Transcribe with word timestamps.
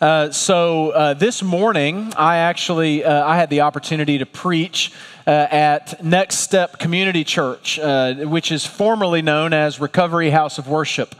Uh, 0.00 0.30
so 0.30 0.90
uh, 0.90 1.14
this 1.14 1.42
morning, 1.42 2.12
I 2.16 2.38
actually 2.38 3.02
uh, 3.02 3.26
I 3.26 3.36
had 3.36 3.48
the 3.48 3.62
opportunity 3.62 4.18
to 4.18 4.26
preach 4.26 4.92
uh, 5.26 5.30
at 5.30 6.04
Next 6.04 6.36
Step 6.36 6.78
Community 6.78 7.24
Church, 7.24 7.78
uh, 7.78 8.14
which 8.14 8.52
is 8.52 8.66
formerly 8.66 9.22
known 9.22 9.54
as 9.54 9.80
Recovery 9.80 10.28
House 10.30 10.58
of 10.58 10.68
Worship. 10.68 11.14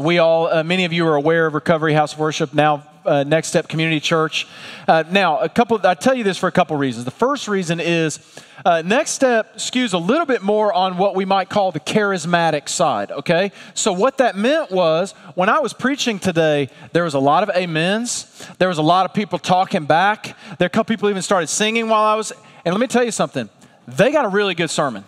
We 0.00 0.18
all, 0.18 0.64
many 0.64 0.84
of 0.84 0.92
you 0.92 1.06
are 1.06 1.14
aware 1.14 1.46
of 1.46 1.54
Recovery 1.54 1.94
House 1.94 2.14
of 2.14 2.18
Worship 2.18 2.52
now. 2.52 2.82
Next 3.24 3.48
Step 3.48 3.68
Community 3.68 4.00
Church. 4.00 4.46
now, 4.88 5.38
a 5.38 5.48
couple. 5.48 5.80
I 5.84 5.94
tell 5.94 6.14
you 6.14 6.24
this 6.24 6.38
for 6.38 6.48
a 6.48 6.52
couple 6.52 6.76
reasons. 6.76 7.04
The 7.04 7.10
first 7.10 7.48
reason 7.48 7.80
is 7.80 8.18
uh, 8.64 8.82
next 8.84 9.10
step 9.10 9.56
skews 9.56 9.92
a 9.92 9.98
little 9.98 10.26
bit 10.26 10.42
more 10.42 10.72
on 10.72 10.96
what 10.96 11.14
we 11.14 11.24
might 11.24 11.48
call 11.48 11.72
the 11.72 11.80
charismatic 11.80 12.68
side, 12.68 13.10
okay? 13.10 13.52
So, 13.74 13.92
what 13.92 14.18
that 14.18 14.36
meant 14.36 14.70
was 14.70 15.12
when 15.34 15.48
I 15.48 15.58
was 15.58 15.72
preaching 15.72 16.18
today, 16.18 16.70
there 16.92 17.04
was 17.04 17.14
a 17.14 17.18
lot 17.18 17.42
of 17.42 17.50
amens, 17.50 18.46
there 18.58 18.68
was 18.68 18.78
a 18.78 18.82
lot 18.82 19.04
of 19.04 19.12
people 19.12 19.38
talking 19.38 19.84
back, 19.84 20.36
there 20.58 20.66
a 20.66 20.70
couple 20.70 20.94
people 20.94 21.10
even 21.10 21.22
started 21.22 21.48
singing 21.48 21.88
while 21.88 22.02
I 22.02 22.14
was, 22.14 22.32
and 22.64 22.74
let 22.74 22.80
me 22.80 22.86
tell 22.86 23.04
you 23.04 23.10
something, 23.10 23.48
they 23.86 24.10
got 24.10 24.24
a 24.24 24.28
really 24.28 24.54
good 24.54 24.70
sermon, 24.70 25.04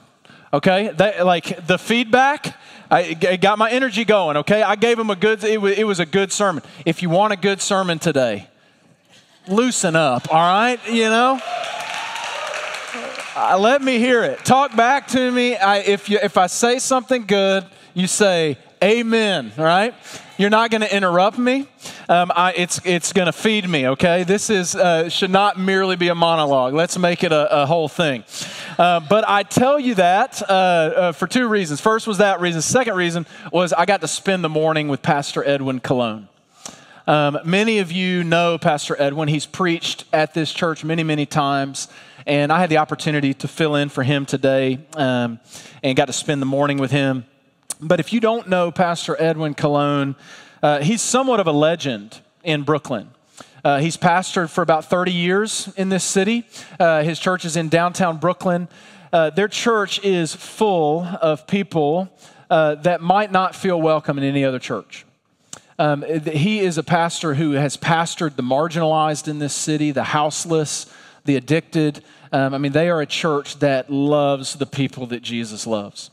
okay? 0.52 0.90
They, 0.90 1.22
like 1.22 1.66
the 1.66 1.78
feedback, 1.78 2.54
I, 2.90 3.14
got 3.14 3.58
my 3.58 3.70
energy 3.70 4.04
going, 4.04 4.38
okay? 4.38 4.62
I 4.62 4.76
gave 4.76 4.96
them 4.96 5.10
a 5.10 5.16
good, 5.16 5.44
it 5.44 5.60
was, 5.60 5.76
it 5.76 5.86
was 5.86 6.00
a 6.00 6.06
good 6.06 6.32
sermon. 6.32 6.62
If 6.86 7.02
you 7.02 7.10
want 7.10 7.32
a 7.32 7.36
good 7.36 7.60
sermon 7.60 7.98
today, 7.98 8.48
loosen 9.46 9.94
up, 9.94 10.32
all 10.32 10.40
right? 10.40 10.80
You 10.88 11.10
know? 11.10 11.40
Uh, 13.36 13.58
let 13.58 13.82
me 13.82 13.98
hear 13.98 14.24
it. 14.24 14.44
Talk 14.44 14.74
back 14.74 15.06
to 15.08 15.30
me. 15.30 15.56
I, 15.56 15.78
if, 15.78 16.08
you, 16.08 16.18
if 16.22 16.36
I 16.36 16.46
say 16.46 16.78
something 16.78 17.26
good, 17.26 17.66
you 17.94 18.06
say, 18.06 18.58
Amen, 18.82 19.52
right? 19.56 19.92
You're 20.36 20.50
not 20.50 20.70
going 20.70 20.82
to 20.82 20.94
interrupt 20.94 21.36
me. 21.36 21.66
Um, 22.08 22.30
I, 22.34 22.52
it's 22.52 22.80
it's 22.84 23.12
going 23.12 23.26
to 23.26 23.32
feed 23.32 23.68
me, 23.68 23.88
okay? 23.88 24.22
This 24.22 24.50
is 24.50 24.76
uh, 24.76 25.08
should 25.08 25.30
not 25.30 25.58
merely 25.58 25.96
be 25.96 26.08
a 26.08 26.14
monologue. 26.14 26.74
Let's 26.74 26.96
make 26.96 27.24
it 27.24 27.32
a, 27.32 27.62
a 27.62 27.66
whole 27.66 27.88
thing. 27.88 28.22
Uh, 28.78 29.00
but 29.00 29.28
I 29.28 29.42
tell 29.42 29.80
you 29.80 29.96
that 29.96 30.40
uh, 30.42 30.52
uh, 30.52 31.12
for 31.12 31.26
two 31.26 31.48
reasons. 31.48 31.80
First 31.80 32.06
was 32.06 32.18
that 32.18 32.40
reason. 32.40 32.62
Second 32.62 32.94
reason 32.94 33.26
was 33.52 33.72
I 33.72 33.84
got 33.84 34.00
to 34.02 34.08
spend 34.08 34.44
the 34.44 34.48
morning 34.48 34.86
with 34.86 35.02
Pastor 35.02 35.42
Edwin 35.44 35.80
Cologne. 35.80 36.28
Um, 37.08 37.38
many 37.44 37.78
of 37.78 37.90
you 37.90 38.22
know 38.22 38.58
Pastor 38.58 38.94
Edwin. 39.00 39.28
He's 39.28 39.46
preached 39.46 40.04
at 40.12 40.34
this 40.34 40.52
church 40.52 40.84
many, 40.84 41.02
many 41.02 41.26
times 41.26 41.88
and 42.26 42.52
I 42.52 42.60
had 42.60 42.68
the 42.68 42.76
opportunity 42.76 43.32
to 43.34 43.48
fill 43.48 43.74
in 43.74 43.88
for 43.88 44.02
him 44.02 44.26
today 44.26 44.78
um, 44.94 45.40
and 45.82 45.96
got 45.96 46.04
to 46.04 46.12
spend 46.12 46.42
the 46.42 46.46
morning 46.46 46.76
with 46.76 46.90
him. 46.90 47.24
But 47.80 48.00
if 48.00 48.12
you 48.12 48.20
don't 48.20 48.48
know 48.48 48.70
Pastor 48.70 49.16
Edwin 49.20 49.54
Cologne, 49.54 50.16
uh, 50.62 50.80
he's 50.80 51.00
somewhat 51.00 51.40
of 51.40 51.46
a 51.46 51.52
legend 51.52 52.20
in 52.42 52.62
Brooklyn. 52.62 53.10
Uh, 53.64 53.78
he's 53.78 53.96
pastored 53.96 54.50
for 54.50 54.62
about 54.62 54.84
30 54.84 55.12
years 55.12 55.72
in 55.76 55.88
this 55.88 56.04
city. 56.04 56.46
Uh, 56.78 57.02
his 57.02 57.18
church 57.18 57.44
is 57.44 57.56
in 57.56 57.68
downtown 57.68 58.18
Brooklyn. 58.18 58.68
Uh, 59.12 59.30
their 59.30 59.48
church 59.48 60.02
is 60.04 60.34
full 60.34 61.04
of 61.04 61.46
people 61.46 62.08
uh, 62.50 62.74
that 62.76 63.00
might 63.00 63.30
not 63.30 63.54
feel 63.54 63.80
welcome 63.80 64.18
in 64.18 64.24
any 64.24 64.44
other 64.44 64.58
church. 64.58 65.04
Um, 65.78 66.02
he 66.02 66.58
is 66.60 66.78
a 66.78 66.82
pastor 66.82 67.34
who 67.34 67.52
has 67.52 67.76
pastored 67.76 68.36
the 68.36 68.42
marginalized 68.42 69.28
in 69.28 69.38
this 69.38 69.54
city, 69.54 69.92
the 69.92 70.04
houseless, 70.04 70.92
the 71.24 71.36
addicted, 71.36 72.02
um, 72.32 72.52
I 72.54 72.58
mean, 72.58 72.72
they 72.72 72.90
are 72.90 73.00
a 73.00 73.06
church 73.06 73.58
that 73.60 73.90
loves 73.90 74.54
the 74.54 74.66
people 74.66 75.06
that 75.06 75.22
Jesus 75.22 75.66
loves. 75.66 76.10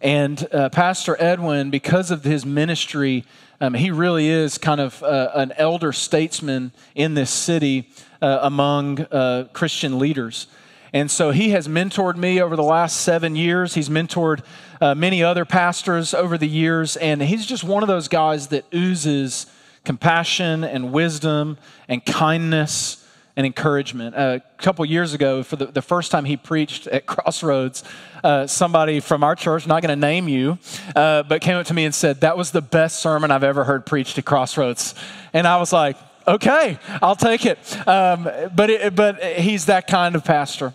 And 0.00 0.46
uh, 0.52 0.68
Pastor 0.68 1.16
Edwin, 1.18 1.70
because 1.70 2.10
of 2.10 2.22
his 2.22 2.46
ministry, 2.46 3.24
um, 3.60 3.74
he 3.74 3.90
really 3.90 4.28
is 4.28 4.56
kind 4.56 4.80
of 4.80 5.02
uh, 5.02 5.30
an 5.34 5.52
elder 5.56 5.92
statesman 5.92 6.72
in 6.94 7.14
this 7.14 7.30
city 7.30 7.88
uh, 8.22 8.38
among 8.42 9.00
uh, 9.00 9.48
Christian 9.52 9.98
leaders. 9.98 10.46
And 10.92 11.10
so 11.10 11.32
he 11.32 11.50
has 11.50 11.68
mentored 11.68 12.16
me 12.16 12.40
over 12.40 12.54
the 12.54 12.62
last 12.62 13.00
seven 13.00 13.34
years. 13.36 13.74
He's 13.74 13.88
mentored 13.88 14.42
uh, 14.80 14.94
many 14.94 15.22
other 15.22 15.44
pastors 15.44 16.14
over 16.14 16.38
the 16.38 16.48
years. 16.48 16.96
And 16.96 17.20
he's 17.20 17.44
just 17.44 17.64
one 17.64 17.82
of 17.82 17.88
those 17.88 18.08
guys 18.08 18.48
that 18.48 18.64
oozes 18.72 19.46
compassion 19.84 20.64
and 20.64 20.92
wisdom 20.92 21.58
and 21.88 22.04
kindness 22.04 23.04
and 23.38 23.46
encouragement. 23.46 24.16
A 24.16 24.42
couple 24.56 24.84
years 24.84 25.14
ago, 25.14 25.44
for 25.44 25.54
the, 25.54 25.66
the, 25.66 25.80
first 25.80 26.10
time 26.10 26.24
he 26.24 26.36
preached 26.36 26.88
at 26.88 27.06
Crossroads, 27.06 27.84
uh, 28.24 28.48
somebody 28.48 28.98
from 28.98 29.22
our 29.22 29.36
church, 29.36 29.64
not 29.64 29.80
going 29.80 29.96
to 29.96 30.06
name 30.06 30.26
you, 30.26 30.58
uh, 30.96 31.22
but 31.22 31.40
came 31.40 31.56
up 31.56 31.64
to 31.66 31.74
me 31.74 31.84
and 31.84 31.94
said, 31.94 32.22
That 32.22 32.36
was 32.36 32.50
the 32.50 32.60
best 32.60 32.98
sermon 32.98 33.30
I've 33.30 33.44
ever 33.44 33.62
heard 33.62 33.86
preached 33.86 34.18
at 34.18 34.24
Crossroads. 34.24 34.96
And 35.32 35.46
I 35.46 35.58
was 35.58 35.72
like, 35.72 35.96
Okay, 36.26 36.80
I'll 37.00 37.14
take 37.14 37.46
it. 37.46 37.58
Um, 37.86 38.24
but, 38.56 38.70
it, 38.70 38.96
but 38.96 39.22
he's 39.22 39.66
that 39.66 39.86
kind 39.86 40.16
of 40.16 40.24
pastor. 40.24 40.74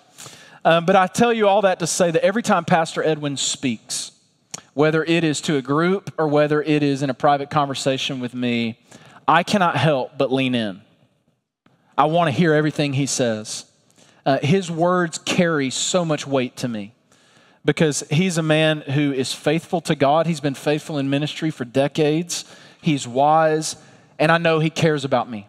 Um, 0.64 0.86
but 0.86 0.96
I 0.96 1.08
tell 1.08 1.34
you 1.34 1.50
all 1.50 1.64
that 1.64 1.80
to 1.80 1.88
say 1.88 2.12
that 2.12 2.24
every 2.24 2.44
time 2.44 2.64
Pastor 2.64 3.04
Edwin 3.04 3.36
speaks, 3.36 4.14
whether 4.74 5.04
it 5.04 5.26
is 5.26 5.42
to 5.42 5.58
a 5.58 5.62
group 5.62 6.14
or 6.18 6.30
whether 6.30 6.62
it 6.62 6.82
is 6.82 7.04
in 7.04 7.10
a 7.10 7.14
private 7.14 7.50
conversation 7.50 8.22
with 8.22 8.34
me, 8.34 8.80
I 9.28 9.44
cannot 9.44 9.76
help 9.76 10.18
but 10.18 10.32
lean 10.32 10.56
in. 10.56 10.82
I 11.98 12.06
want 12.06 12.28
to 12.28 12.32
hear 12.32 12.54
everything 12.54 12.94
he 12.94 13.06
says. 13.06 13.66
Uh, 14.26 14.40
his 14.42 14.72
words 14.72 15.18
carry 15.18 15.70
so 15.70 16.04
much 16.04 16.26
weight 16.26 16.56
to 16.58 16.68
me 16.68 16.94
because 17.66 18.04
he's 18.10 18.38
a 18.38 18.44
man 18.44 18.82
who 18.82 19.12
is 19.12 19.34
faithful 19.34 19.82
to 19.82 19.96
God. 19.96 20.26
He's 20.26 20.40
been 20.40 20.56
faithful 20.56 20.98
in 20.98 21.10
ministry 21.10 21.52
for 21.52 21.66
decades. 21.66 22.46
He's 22.82 23.08
wise, 23.08 23.76
and 24.18 24.32
I 24.32 24.38
know 24.38 24.60
he 24.60 24.70
cares 24.70 25.06
about 25.06 25.30
me. 25.30 25.48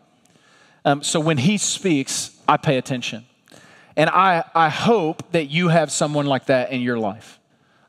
Um, 0.85 1.03
so 1.03 1.19
when 1.19 1.39
he 1.39 1.57
speaks, 1.57 2.37
I 2.47 2.57
pay 2.57 2.77
attention. 2.77 3.25
And 3.97 4.11
I, 4.11 4.45
I 4.55 4.69
hope 4.69 5.33
that 5.33 5.47
you 5.47 5.69
have 5.69 5.91
someone 5.91 6.27
like 6.27 6.47
that 6.47 6.73
in 6.73 6.83
your 6.83 6.99
life. 6.99 7.39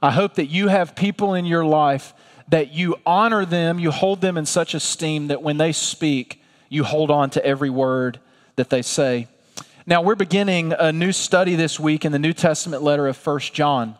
I 0.02 0.12
hope 0.12 0.36
that 0.36 0.46
you 0.46 0.68
have 0.68 0.96
people 0.96 1.34
in 1.34 1.46
your 1.46 1.66
life 1.66 2.14
that 2.48 2.74
you 2.74 2.96
honor 3.06 3.44
them, 3.44 3.80
you 3.80 3.90
hold 3.90 4.22
them 4.22 4.38
in 4.38 4.46
such 4.46 4.76
esteem 4.76 5.28
that 5.28 5.42
when 5.42 5.58
they 5.58 5.72
speak, 5.72 6.44
you 6.70 6.84
hold 6.84 7.10
on 7.10 7.32
to 7.32 7.44
every 7.44 7.72
word 7.72 8.20
that 8.56 8.70
they 8.70 8.82
say. 8.82 9.28
Now, 9.86 10.02
we're 10.02 10.16
beginning 10.16 10.74
a 10.74 10.92
new 10.92 11.12
study 11.12 11.56
this 11.56 11.80
week 11.80 12.06
in 12.06 12.12
the 12.12 12.20
New 12.20 12.34
Testament 12.34 12.82
letter 12.82 13.08
of 13.08 13.16
First 13.16 13.54
John. 13.54 13.96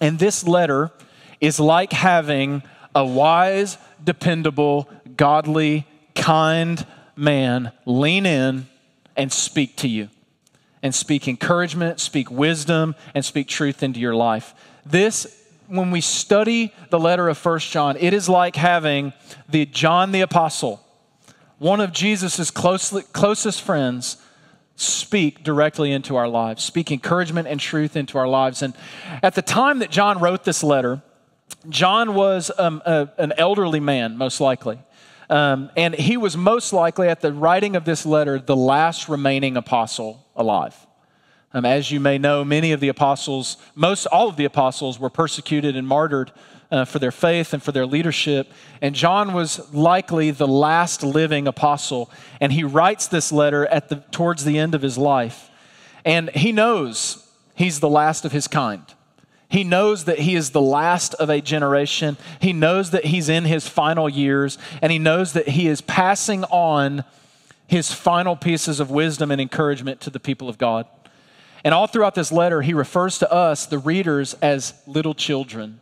And 0.00 0.18
this 0.18 0.46
letter 0.46 0.92
is 1.40 1.58
like 1.58 1.92
having 1.92 2.62
a 2.94 3.04
wise, 3.04 3.78
dependable, 4.02 4.88
godly, 5.16 5.86
kind 6.14 6.86
man 7.16 7.72
lean 7.84 8.26
in 8.26 8.66
and 9.16 9.32
speak 9.32 9.76
to 9.76 9.88
you 9.88 10.08
and 10.82 10.94
speak 10.94 11.26
encouragement, 11.26 11.98
speak 11.98 12.30
wisdom, 12.30 12.94
and 13.14 13.24
speak 13.24 13.48
truth 13.48 13.82
into 13.82 13.98
your 13.98 14.14
life. 14.14 14.54
This 14.86 15.34
when 15.66 15.90
we 15.90 16.00
study 16.00 16.72
the 16.90 16.98
letter 16.98 17.28
of 17.28 17.36
First 17.36 17.70
John, 17.70 17.96
it 17.98 18.14
is 18.14 18.28
like 18.28 18.56
having 18.56 19.12
the 19.48 19.66
John 19.66 20.12
the 20.12 20.22
apostle 20.22 20.82
one 21.58 21.80
of 21.80 21.92
Jesus' 21.92 22.50
closest 22.50 23.62
friends, 23.62 24.16
speak 24.76 25.42
directly 25.42 25.90
into 25.90 26.14
our 26.14 26.28
lives, 26.28 26.62
speak 26.62 26.92
encouragement 26.92 27.48
and 27.48 27.58
truth 27.58 27.96
into 27.96 28.16
our 28.16 28.28
lives. 28.28 28.62
And 28.62 28.74
at 29.22 29.34
the 29.34 29.42
time 29.42 29.80
that 29.80 29.90
John 29.90 30.20
wrote 30.20 30.44
this 30.44 30.62
letter, 30.62 31.02
John 31.68 32.14
was 32.14 32.52
um, 32.58 32.80
a, 32.86 33.10
an 33.18 33.32
elderly 33.36 33.80
man, 33.80 34.16
most 34.16 34.40
likely. 34.40 34.78
Um, 35.28 35.70
and 35.76 35.94
he 35.94 36.16
was 36.16 36.36
most 36.36 36.72
likely, 36.72 37.08
at 37.08 37.20
the 37.20 37.32
writing 37.32 37.76
of 37.76 37.84
this 37.84 38.06
letter, 38.06 38.38
the 38.38 38.56
last 38.56 39.08
remaining 39.08 39.56
apostle 39.56 40.26
alive. 40.36 40.86
Um, 41.52 41.64
as 41.64 41.90
you 41.90 41.98
may 41.98 42.18
know, 42.18 42.44
many 42.44 42.72
of 42.72 42.80
the 42.80 42.88
apostles, 42.88 43.56
most 43.74 44.06
all 44.06 44.28
of 44.28 44.36
the 44.36 44.44
apostles, 44.44 44.98
were 44.98 45.10
persecuted 45.10 45.76
and 45.76 45.88
martyred 45.88 46.30
uh, 46.70 46.84
for 46.84 46.98
their 46.98 47.10
faith 47.12 47.52
and 47.52 47.62
for 47.62 47.72
their 47.72 47.86
leadership. 47.86 48.52
And 48.82 48.94
John 48.94 49.32
was 49.32 49.72
likely 49.72 50.30
the 50.30 50.48
last 50.48 51.02
living 51.02 51.48
apostle. 51.48 52.10
And 52.40 52.52
he 52.52 52.64
writes 52.64 53.08
this 53.08 53.32
letter 53.32 53.66
at 53.66 53.88
the, 53.88 53.96
towards 54.10 54.44
the 54.44 54.58
end 54.58 54.74
of 54.74 54.82
his 54.82 54.98
life. 54.98 55.50
And 56.04 56.30
he 56.30 56.52
knows 56.52 57.26
he's 57.54 57.80
the 57.80 57.88
last 57.88 58.24
of 58.24 58.32
his 58.32 58.48
kind. 58.48 58.82
He 59.50 59.64
knows 59.64 60.04
that 60.04 60.18
he 60.18 60.34
is 60.34 60.50
the 60.50 60.60
last 60.60 61.14
of 61.14 61.30
a 61.30 61.40
generation. 61.40 62.18
He 62.40 62.52
knows 62.52 62.90
that 62.90 63.06
he's 63.06 63.30
in 63.30 63.44
his 63.44 63.66
final 63.66 64.08
years, 64.08 64.58
and 64.82 64.92
he 64.92 64.98
knows 64.98 65.32
that 65.32 65.48
he 65.48 65.68
is 65.68 65.80
passing 65.80 66.44
on 66.44 67.02
his 67.66 67.90
final 67.90 68.36
pieces 68.36 68.78
of 68.78 68.90
wisdom 68.90 69.30
and 69.30 69.40
encouragement 69.40 70.02
to 70.02 70.10
the 70.10 70.20
people 70.20 70.50
of 70.50 70.58
God. 70.58 70.86
And 71.64 71.74
all 71.74 71.86
throughout 71.86 72.14
this 72.14 72.30
letter, 72.30 72.60
he 72.60 72.74
refers 72.74 73.18
to 73.18 73.32
us, 73.32 73.66
the 73.66 73.78
readers, 73.78 74.34
as 74.34 74.74
little 74.86 75.14
children. 75.14 75.80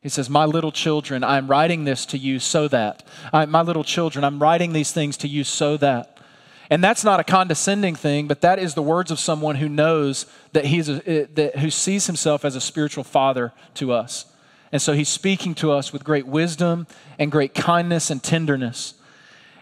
He 0.00 0.08
says, 0.08 0.30
My 0.30 0.44
little 0.44 0.72
children, 0.72 1.24
I'm 1.24 1.48
writing 1.48 1.84
this 1.84 2.06
to 2.06 2.18
you 2.18 2.38
so 2.38 2.68
that. 2.68 3.04
I, 3.32 3.46
my 3.46 3.62
little 3.62 3.84
children, 3.84 4.24
I'm 4.24 4.40
writing 4.40 4.72
these 4.72 4.92
things 4.92 5.16
to 5.18 5.28
you 5.28 5.44
so 5.44 5.76
that. 5.78 6.18
And 6.70 6.84
that's 6.84 7.02
not 7.02 7.18
a 7.18 7.24
condescending 7.24 7.94
thing, 7.94 8.28
but 8.28 8.42
that 8.42 8.58
is 8.58 8.74
the 8.74 8.82
words 8.82 9.10
of 9.10 9.18
someone 9.18 9.56
who 9.56 9.68
knows 9.68 10.26
that 10.52 10.66
he's 10.66 10.88
a, 10.88 11.10
eh, 11.10 11.26
that, 11.34 11.56
who 11.58 11.70
sees 11.70 12.06
himself 12.06 12.44
as 12.44 12.54
a 12.54 12.60
spiritual 12.60 13.04
father 13.04 13.52
to 13.74 13.92
us. 13.92 14.26
And 14.70 14.82
so 14.82 14.92
he's 14.92 15.08
speaking 15.08 15.54
to 15.56 15.72
us 15.72 15.92
with 15.92 16.04
great 16.04 16.26
wisdom 16.26 16.86
and 17.18 17.32
great 17.32 17.54
kindness 17.54 18.10
and 18.10 18.22
tenderness. 18.22 18.94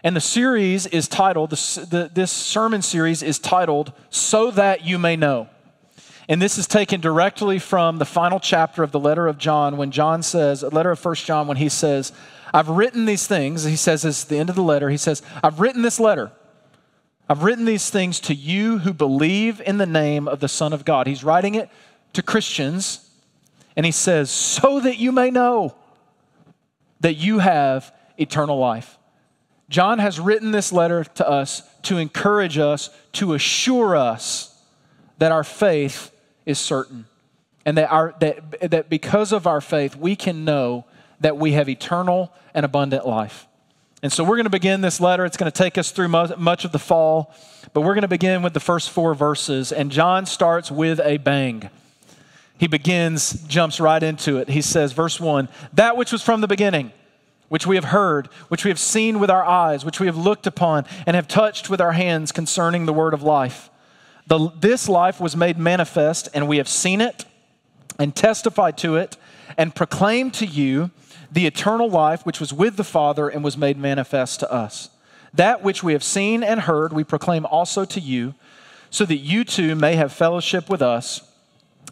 And 0.03 0.15
the 0.15 0.21
series 0.21 0.85
is 0.85 1.07
titled, 1.07 1.51
the, 1.51 1.87
the, 1.89 2.11
this 2.13 2.31
sermon 2.31 2.81
series 2.81 3.23
is 3.23 3.39
titled, 3.39 3.93
So 4.09 4.51
That 4.51 4.85
You 4.85 4.99
May 4.99 5.15
Know. 5.15 5.47
And 6.29 6.41
this 6.41 6.57
is 6.57 6.67
taken 6.67 6.99
directly 6.99 7.57
from 7.57 7.99
the 7.99 8.05
final 8.05 8.39
chapter 8.39 8.83
of 8.83 8.91
the 8.91 8.99
letter 8.99 9.27
of 9.27 9.37
John 9.37 9.77
when 9.77 9.91
John 9.91 10.21
says, 10.21 10.61
a 10.61 10.69
letter 10.69 10.91
of 10.91 10.99
First 10.99 11.25
John, 11.25 11.47
when 11.47 11.57
he 11.57 11.69
says, 11.69 12.11
I've 12.53 12.69
written 12.69 13.05
these 13.05 13.27
things. 13.27 13.63
He 13.63 13.77
says 13.77 14.01
this 14.01 14.23
at 14.23 14.29
the 14.29 14.37
end 14.37 14.49
of 14.49 14.55
the 14.55 14.63
letter. 14.63 14.89
He 14.89 14.97
says, 14.97 15.21
I've 15.41 15.59
written 15.61 15.83
this 15.83 15.99
letter. 15.99 16.31
I've 17.29 17.43
written 17.43 17.65
these 17.65 17.89
things 17.89 18.19
to 18.21 18.33
you 18.33 18.79
who 18.79 18.93
believe 18.93 19.61
in 19.61 19.77
the 19.77 19.85
name 19.85 20.27
of 20.27 20.39
the 20.39 20.47
Son 20.47 20.73
of 20.73 20.83
God. 20.85 21.07
He's 21.07 21.23
writing 21.23 21.55
it 21.55 21.69
to 22.13 22.21
Christians, 22.21 23.09
and 23.75 23.85
he 23.85 23.91
says, 23.91 24.29
so 24.31 24.79
that 24.79 24.97
you 24.97 25.11
may 25.11 25.29
know 25.29 25.75
that 26.99 27.15
you 27.15 27.39
have 27.39 27.93
eternal 28.17 28.57
life. 28.57 28.97
John 29.69 29.99
has 29.99 30.19
written 30.19 30.51
this 30.51 30.71
letter 30.71 31.03
to 31.03 31.29
us 31.29 31.61
to 31.83 31.97
encourage 31.97 32.57
us, 32.57 32.89
to 33.13 33.33
assure 33.33 33.95
us 33.95 34.63
that 35.17 35.31
our 35.31 35.43
faith 35.43 36.11
is 36.47 36.57
certain. 36.57 37.05
And 37.65 37.77
that, 37.77 37.91
our, 37.91 38.15
that, 38.21 38.71
that 38.71 38.89
because 38.89 39.31
of 39.33 39.45
our 39.45 39.61
faith, 39.61 39.95
we 39.95 40.15
can 40.15 40.45
know 40.45 40.85
that 41.19 41.37
we 41.37 41.51
have 41.51 41.67
eternal 41.67 42.31
and 42.53 42.65
abundant 42.65 43.05
life. 43.05 43.45
And 44.01 44.11
so 44.11 44.23
we're 44.23 44.37
going 44.37 44.45
to 44.45 44.49
begin 44.49 44.81
this 44.81 45.01
letter. 45.01 45.25
It's 45.25 45.37
going 45.37 45.51
to 45.51 45.57
take 45.57 45.77
us 45.77 45.91
through 45.91 46.07
much 46.07 46.65
of 46.65 46.71
the 46.71 46.79
fall, 46.79 47.33
but 47.73 47.81
we're 47.81 47.95
going 47.95 48.03
to 48.03 48.07
begin 48.07 48.41
with 48.41 48.53
the 48.53 48.59
first 48.59 48.89
four 48.89 49.13
verses. 49.13 49.71
And 49.71 49.91
John 49.91 50.25
starts 50.25 50.71
with 50.71 51.01
a 51.01 51.17
bang. 51.17 51.69
He 52.57 52.67
begins, 52.67 53.33
jumps 53.47 53.79
right 53.79 54.01
into 54.01 54.37
it. 54.37 54.49
He 54.49 54.61
says, 54.61 54.93
verse 54.93 55.19
1 55.19 55.49
That 55.73 55.97
which 55.97 56.11
was 56.11 56.21
from 56.21 56.41
the 56.41 56.47
beginning, 56.47 56.93
which 57.49 57.67
we 57.67 57.75
have 57.75 57.85
heard, 57.85 58.27
which 58.47 58.63
we 58.63 58.69
have 58.69 58.79
seen 58.79 59.19
with 59.19 59.29
our 59.29 59.43
eyes, 59.43 59.83
which 59.83 59.99
we 59.99 60.05
have 60.05 60.17
looked 60.17 60.47
upon, 60.47 60.85
and 61.05 61.15
have 61.15 61.27
touched 61.27 61.69
with 61.69 61.81
our 61.81 61.91
hands 61.91 62.31
concerning 62.31 62.85
the 62.85 62.93
word 62.93 63.13
of 63.13 63.23
life. 63.23 63.69
The, 64.27 64.51
this 64.59 64.89
life 64.89 65.21
was 65.21 65.35
made 65.35 65.57
manifest, 65.57 66.27
and 66.33 66.47
we 66.47 66.57
have 66.57 66.67
seen 66.67 67.01
it 67.01 67.25
and 67.97 68.15
testified 68.15 68.77
to 68.79 68.97
it 68.97 69.17
and 69.57 69.73
proclaimed 69.73 70.33
to 70.35 70.45
you 70.45 70.91
the 71.31 71.45
eternal 71.47 71.89
life 71.89 72.25
which 72.25 72.39
was 72.39 72.53
with 72.53 72.75
the 72.75 72.83
Father 72.83 73.29
and 73.29 73.43
was 73.43 73.57
made 73.57 73.77
manifest 73.77 74.41
to 74.41 74.51
us. 74.51 74.89
That 75.33 75.63
which 75.63 75.81
we 75.81 75.93
have 75.93 76.03
seen 76.03 76.43
and 76.43 76.61
heard, 76.61 76.93
we 76.93 77.03
proclaim 77.03 77.45
also 77.45 77.85
to 77.85 77.99
you, 77.99 78.35
so 78.89 79.05
that 79.05 79.17
you 79.17 79.43
too 79.43 79.75
may 79.75 79.95
have 79.95 80.13
fellowship 80.13 80.69
with 80.69 80.81
us. 80.81 81.21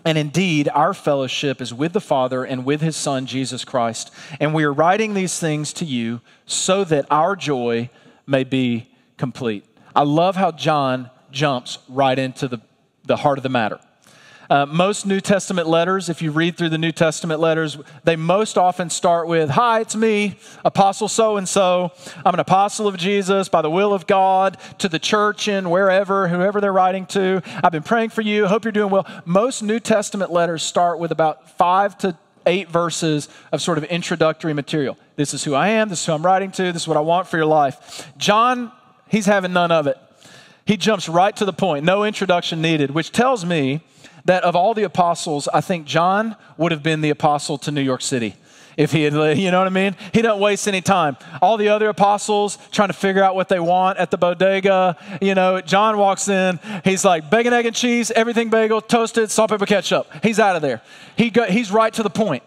And 0.05 0.17
indeed, 0.17 0.69
our 0.73 0.93
fellowship 0.93 1.61
is 1.61 1.73
with 1.73 1.93
the 1.93 2.01
Father 2.01 2.43
and 2.43 2.63
with 2.63 2.81
his 2.81 2.95
Son, 2.95 3.25
Jesus 3.25 3.65
Christ. 3.65 4.13
And 4.39 4.53
we 4.53 4.63
are 4.63 4.73
writing 4.73 5.13
these 5.13 5.39
things 5.39 5.73
to 5.73 5.85
you 5.85 6.21
so 6.45 6.83
that 6.83 7.05
our 7.09 7.35
joy 7.35 7.89
may 8.27 8.43
be 8.43 8.87
complete. 9.17 9.65
I 9.95 10.03
love 10.03 10.35
how 10.35 10.51
John 10.51 11.09
jumps 11.35 11.77
right 11.87 12.17
into 12.17 12.47
the, 12.47 12.59
the 13.03 13.17
heart 13.17 13.37
of 13.37 13.43
the 13.43 13.49
matter. 13.49 13.79
Uh, 14.47 14.65
most 14.65 15.07
New 15.07 15.19
Testament 15.19 15.67
letters, 15.67 16.07
if 16.07 16.21
you 16.21 16.31
read 16.31 16.55
through 16.55 16.69
the 16.69 16.77
New 16.77 16.91
Testament 16.91 17.39
letters, 17.39 17.77
they 18.03 18.15
most 18.15 18.59
often 18.59 18.91
start 18.91 19.27
with, 19.27 19.49
Hi, 19.49 19.79
it's 19.81 19.95
me, 19.95 20.37
Apostle 20.63 21.07
so 21.07 21.37
and 21.37 21.49
so. 21.49 21.91
I'm 22.23 22.33
an 22.33 22.39
apostle 22.39 22.87
of 22.87 22.95
Jesus 22.95 23.49
by 23.49 23.63
the 23.63 23.71
will 23.71 23.91
of 23.91 24.05
God 24.05 24.57
to 24.77 24.87
the 24.87 24.99
church 24.99 25.47
in 25.47 25.69
wherever, 25.69 26.27
whoever 26.27 26.61
they're 26.61 26.71
writing 26.71 27.07
to. 27.07 27.41
I've 27.63 27.71
been 27.71 27.83
praying 27.83 28.09
for 28.09 28.21
you. 28.21 28.45
Hope 28.47 28.65
you're 28.65 28.71
doing 28.71 28.91
well. 28.91 29.07
Most 29.25 29.63
New 29.63 29.79
Testament 29.79 30.31
letters 30.31 30.61
start 30.61 30.99
with 30.99 31.11
about 31.11 31.57
five 31.57 31.97
to 31.99 32.15
eight 32.45 32.69
verses 32.69 33.29
of 33.51 33.63
sort 33.63 33.79
of 33.79 33.83
introductory 33.85 34.53
material. 34.53 34.95
This 35.15 35.33
is 35.33 35.43
who 35.43 35.55
I 35.55 35.69
am. 35.69 35.89
This 35.89 36.01
is 36.01 36.05
who 36.05 36.13
I'm 36.13 36.23
writing 36.23 36.51
to. 36.51 36.71
This 36.71 36.83
is 36.83 36.87
what 36.87 36.97
I 36.97 37.01
want 37.01 37.27
for 37.27 37.37
your 37.37 37.47
life. 37.47 38.07
John, 38.17 38.71
he's 39.09 39.25
having 39.25 39.53
none 39.53 39.71
of 39.71 39.87
it. 39.87 39.97
He 40.65 40.77
jumps 40.77 41.07
right 41.07 41.35
to 41.35 41.45
the 41.45 41.53
point, 41.53 41.85
no 41.85 42.03
introduction 42.03 42.62
needed, 42.62 42.91
which 42.91 43.12
tells 43.12 43.45
me 43.45 43.81
that 44.25 44.44
of 44.44 44.56
all 44.56 44.73
the 44.73 44.83
apostles, 44.83 45.47
I 45.53 45.62
think 45.62 45.85
John 45.85 46.35
would 46.57 46.71
have 46.71 46.81
been 46.81 47.01
the 47.01 47.12
apostle 47.12 47.57
to 47.59 47.71
New 47.71 47.81
York 47.81 48.01
City 48.01 48.35
if 48.77 48.91
he 48.91 49.03
had, 49.03 49.13
you 49.38 49.51
know 49.51 49.59
what 49.59 49.67
I 49.67 49.71
mean? 49.71 49.95
He 50.13 50.21
doesn't 50.21 50.41
waste 50.41 50.67
any 50.67 50.81
time. 50.81 51.17
All 51.41 51.57
the 51.57 51.69
other 51.69 51.89
apostles 51.89 52.57
trying 52.71 52.89
to 52.89 52.94
figure 52.94 53.23
out 53.23 53.35
what 53.35 53.50
they 53.50 53.59
want 53.59 53.97
at 53.97 54.12
the 54.12 54.17
bodega, 54.17 54.97
you 55.21 55.35
know, 55.35 55.62
John 55.62 55.97
walks 55.97 56.27
in, 56.27 56.59
he's 56.83 57.06
like, 57.06 57.29
bacon, 57.29 57.53
egg, 57.53 57.65
and 57.65 57.75
cheese, 57.75 58.11
everything 58.11 58.50
bagel, 58.50 58.81
toasted, 58.81 59.31
salt, 59.31 59.51
pepper, 59.51 59.65
ketchup. 59.65 60.07
He's 60.23 60.39
out 60.39 60.56
of 60.56 60.61
there. 60.61 60.81
He 61.18 61.29
go, 61.29 61.44
he's 61.44 61.71
right 61.71 61.94
to 61.94 62.03
the 62.03 62.09
point. 62.09 62.44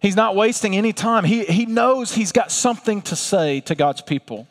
He's 0.00 0.16
not 0.16 0.34
wasting 0.34 0.76
any 0.76 0.92
time. 0.92 1.24
He, 1.24 1.44
he 1.44 1.66
knows 1.66 2.14
he's 2.14 2.32
got 2.32 2.50
something 2.50 3.02
to 3.02 3.16
say 3.16 3.60
to 3.60 3.74
God's 3.74 4.00
people. 4.00 4.48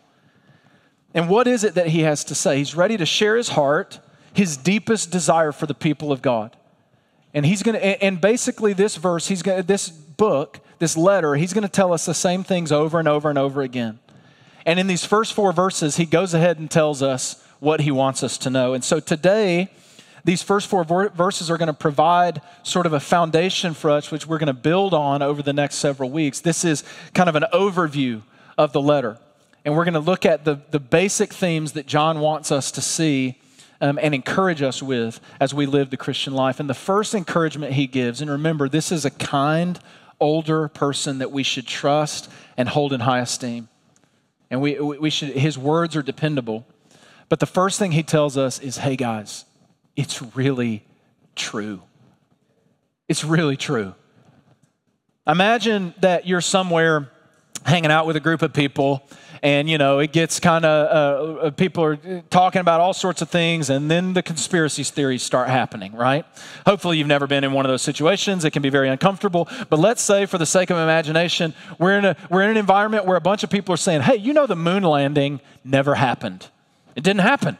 And 1.13 1.29
what 1.29 1.47
is 1.47 1.63
it 1.63 1.75
that 1.75 1.87
he 1.87 2.01
has 2.01 2.23
to 2.25 2.35
say? 2.35 2.57
He's 2.57 2.75
ready 2.75 2.97
to 2.97 3.05
share 3.05 3.35
his 3.35 3.49
heart 3.49 3.99
his 4.33 4.57
deepest 4.57 5.11
desire 5.11 5.51
for 5.51 5.65
the 5.65 5.73
people 5.73 6.11
of 6.11 6.21
God. 6.21 6.55
And 7.33 7.45
he's 7.45 7.61
going 7.63 7.75
to, 7.75 8.03
and 8.03 8.19
basically 8.19 8.73
this 8.73 8.95
verse, 8.95 9.27
he's 9.27 9.41
going 9.41 9.57
to, 9.57 9.67
this 9.67 9.89
book, 9.89 10.59
this 10.79 10.97
letter, 10.97 11.35
he's 11.35 11.53
going 11.53 11.63
to 11.63 11.69
tell 11.69 11.93
us 11.93 12.05
the 12.05 12.13
same 12.13 12.43
things 12.43 12.71
over 12.71 12.99
and 12.99 13.07
over 13.07 13.29
and 13.29 13.37
over 13.37 13.61
again. 13.61 13.99
And 14.65 14.79
in 14.79 14.87
these 14.87 15.05
first 15.05 15.33
four 15.33 15.51
verses, 15.51 15.97
he 15.97 16.05
goes 16.05 16.33
ahead 16.33 16.57
and 16.57 16.69
tells 16.69 17.01
us 17.01 17.43
what 17.59 17.81
he 17.81 17.91
wants 17.91 18.23
us 18.23 18.37
to 18.39 18.49
know. 18.49 18.73
And 18.73 18.83
so 18.83 18.99
today, 18.99 19.69
these 20.23 20.41
first 20.41 20.67
four 20.67 20.83
verses 20.83 21.49
are 21.51 21.57
going 21.57 21.67
to 21.67 21.73
provide 21.73 22.41
sort 22.63 22.85
of 22.85 22.93
a 22.93 22.99
foundation 22.99 23.73
for 23.73 23.89
us, 23.89 24.11
which 24.11 24.27
we're 24.27 24.37
going 24.37 24.47
to 24.47 24.53
build 24.53 24.93
on 24.93 25.21
over 25.21 25.41
the 25.41 25.53
next 25.53 25.75
several 25.75 26.09
weeks. 26.09 26.39
This 26.39 26.65
is 26.65 26.83
kind 27.13 27.29
of 27.29 27.35
an 27.35 27.45
overview 27.53 28.21
of 28.57 28.73
the 28.73 28.81
letter. 28.81 29.17
And 29.69 29.77
we're 29.77 29.85
going 29.85 29.93
to 29.93 29.99
look 29.99 30.25
at 30.25 30.45
the, 30.45 30.59
the 30.71 30.79
basic 30.79 31.31
themes 31.31 31.73
that 31.73 31.85
John 31.85 32.21
wants 32.21 32.51
us 32.51 32.71
to 32.71 32.81
see 32.81 33.39
um, 33.79 33.99
and 34.01 34.15
encourage 34.15 34.63
us 34.63 34.81
with 34.81 35.21
as 35.39 35.53
we 35.53 35.67
live 35.67 35.91
the 35.91 35.95
Christian 35.95 36.33
life. 36.33 36.59
And 36.59 36.67
the 36.67 36.73
first 36.73 37.13
encouragement 37.13 37.73
he 37.73 37.85
gives, 37.85 38.19
and 38.19 38.31
remember, 38.31 38.67
this 38.67 38.91
is 38.91 39.05
a 39.05 39.11
kind, 39.11 39.79
older 40.19 40.69
person 40.69 41.19
that 41.19 41.31
we 41.31 41.43
should 41.43 41.67
trust 41.67 42.31
and 42.57 42.67
hold 42.67 42.93
in 42.93 43.01
high 43.01 43.19
esteem. 43.19 43.69
And 44.49 44.59
we, 44.59 44.79
we 44.79 45.11
should, 45.11 45.33
his 45.33 45.55
words 45.55 45.95
are 45.95 46.01
dependable. 46.01 46.65
But 47.29 47.39
the 47.39 47.45
first 47.45 47.77
thing 47.77 47.91
he 47.91 48.01
tells 48.01 48.37
us 48.37 48.57
is 48.57 48.77
hey, 48.77 48.95
guys, 48.95 49.45
it's 49.95 50.19
really 50.35 50.83
true. 51.35 51.83
It's 53.07 53.23
really 53.23 53.55
true. 53.55 53.93
Imagine 55.27 55.93
that 56.01 56.25
you're 56.25 56.41
somewhere 56.41 57.11
hanging 57.69 57.91
out 57.91 58.05
with 58.05 58.15
a 58.15 58.19
group 58.19 58.41
of 58.41 58.51
people 58.51 59.03
and 59.41 59.69
you 59.69 59.77
know 59.77 59.99
it 59.99 60.11
gets 60.11 60.39
kind 60.39 60.65
of 60.65 61.39
uh, 61.39 61.39
uh, 61.39 61.51
people 61.51 61.83
are 61.83 61.95
talking 62.29 62.59
about 62.59 62.81
all 62.81 62.93
sorts 62.93 63.21
of 63.21 63.29
things 63.29 63.69
and 63.69 63.89
then 63.89 64.13
the 64.13 64.23
conspiracy 64.23 64.83
theories 64.83 65.23
start 65.23 65.49
happening 65.49 65.93
right? 65.93 66.25
Hopefully 66.65 66.97
you've 66.97 67.07
never 67.07 67.27
been 67.27 67.43
in 67.43 67.51
one 67.51 67.65
of 67.65 67.69
those 67.69 67.81
situations. 67.81 68.45
It 68.45 68.51
can 68.51 68.61
be 68.61 68.69
very 68.69 68.89
uncomfortable. 68.89 69.47
But 69.69 69.79
let's 69.79 70.01
say 70.01 70.25
for 70.25 70.37
the 70.37 70.45
sake 70.45 70.69
of 70.69 70.77
imagination 70.77 71.53
we're 71.77 71.97
in 71.97 72.05
a 72.05 72.15
we're 72.29 72.41
in 72.43 72.51
an 72.51 72.57
environment 72.57 73.05
where 73.05 73.17
a 73.17 73.21
bunch 73.21 73.43
of 73.43 73.49
people 73.49 73.73
are 73.73 73.77
saying 73.77 74.01
hey 74.01 74.15
you 74.15 74.33
know 74.33 74.47
the 74.47 74.55
moon 74.55 74.83
landing 74.83 75.39
never 75.63 75.95
happened. 75.95 76.47
It 76.95 77.03
didn't 77.03 77.21
happen. 77.21 77.57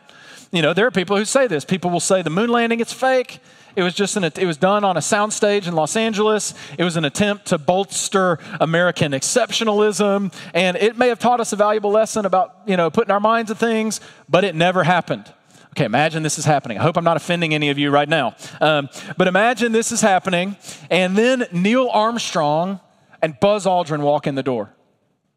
You 0.51 0.61
know 0.61 0.73
there 0.73 0.87
are 0.87 0.91
people 0.91 1.17
who 1.17 1.25
say 1.25 1.47
this. 1.47 1.65
People 1.65 1.91
will 1.91 1.99
say 1.99 2.21
the 2.21 2.29
moon 2.29 2.49
landing 2.49 2.79
it's 2.79 2.93
fake 2.93 3.39
it 3.79 3.83
was 3.83 3.93
just 3.93 4.17
an, 4.17 4.25
it 4.25 4.45
was 4.45 4.57
done 4.57 4.83
on 4.83 4.97
a 4.97 4.99
soundstage 4.99 5.65
in 5.65 5.73
Los 5.73 5.95
Angeles. 5.95 6.53
It 6.77 6.83
was 6.83 6.97
an 6.97 7.05
attempt 7.05 7.45
to 7.47 7.57
bolster 7.57 8.37
American 8.59 9.13
exceptionalism, 9.13 10.33
and 10.53 10.75
it 10.75 10.97
may 10.97 11.07
have 11.07 11.17
taught 11.17 11.39
us 11.39 11.53
a 11.53 11.55
valuable 11.55 11.89
lesson 11.89 12.25
about 12.25 12.57
you 12.65 12.75
know 12.75 12.89
putting 12.89 13.11
our 13.11 13.21
minds 13.21 13.51
to 13.51 13.55
things, 13.55 14.01
but 14.27 14.43
it 14.43 14.53
never 14.53 14.83
happened. 14.83 15.33
Okay, 15.69 15.85
imagine 15.85 16.23
this 16.23 16.37
is 16.37 16.43
happening. 16.43 16.77
I 16.77 16.81
hope 16.81 16.97
I'm 16.97 17.05
not 17.05 17.15
offending 17.15 17.53
any 17.53 17.69
of 17.69 17.77
you 17.77 17.89
right 17.89 18.09
now. 18.09 18.35
Um, 18.59 18.89
but 19.15 19.29
imagine 19.29 19.71
this 19.71 19.93
is 19.93 20.01
happening, 20.01 20.57
and 20.89 21.17
then 21.17 21.45
Neil 21.53 21.87
Armstrong 21.87 22.81
and 23.21 23.39
Buzz 23.39 23.65
Aldrin 23.65 24.01
walk 24.01 24.27
in 24.27 24.35
the 24.35 24.43
door 24.43 24.73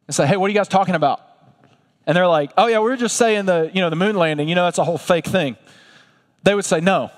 and 0.09 0.17
say, 0.17 0.27
"Hey, 0.27 0.37
what 0.37 0.47
are 0.47 0.53
you 0.53 0.59
guys 0.59 0.67
talking 0.67 0.97
about?" 0.97 1.21
And 2.09 2.17
they're 2.17 2.27
like, 2.27 2.51
"Oh 2.59 2.67
yeah, 2.67 2.81
we 2.81 2.91
were 2.91 2.97
just 2.97 3.17
saying 3.17 3.47
the 3.47 3.71
you 3.73 3.81
know 3.81 3.89
the 3.89 3.95
moon 3.95 4.17
landing. 4.17 4.49
You 4.49 4.57
know 4.57 4.65
that's 4.65 4.79
a 4.79 4.85
whole 4.85 4.99
fake 4.99 5.27
thing." 5.27 5.57
They 6.43 6.57
would 6.57 6.65
say, 6.65 6.81
"No, 6.81 7.13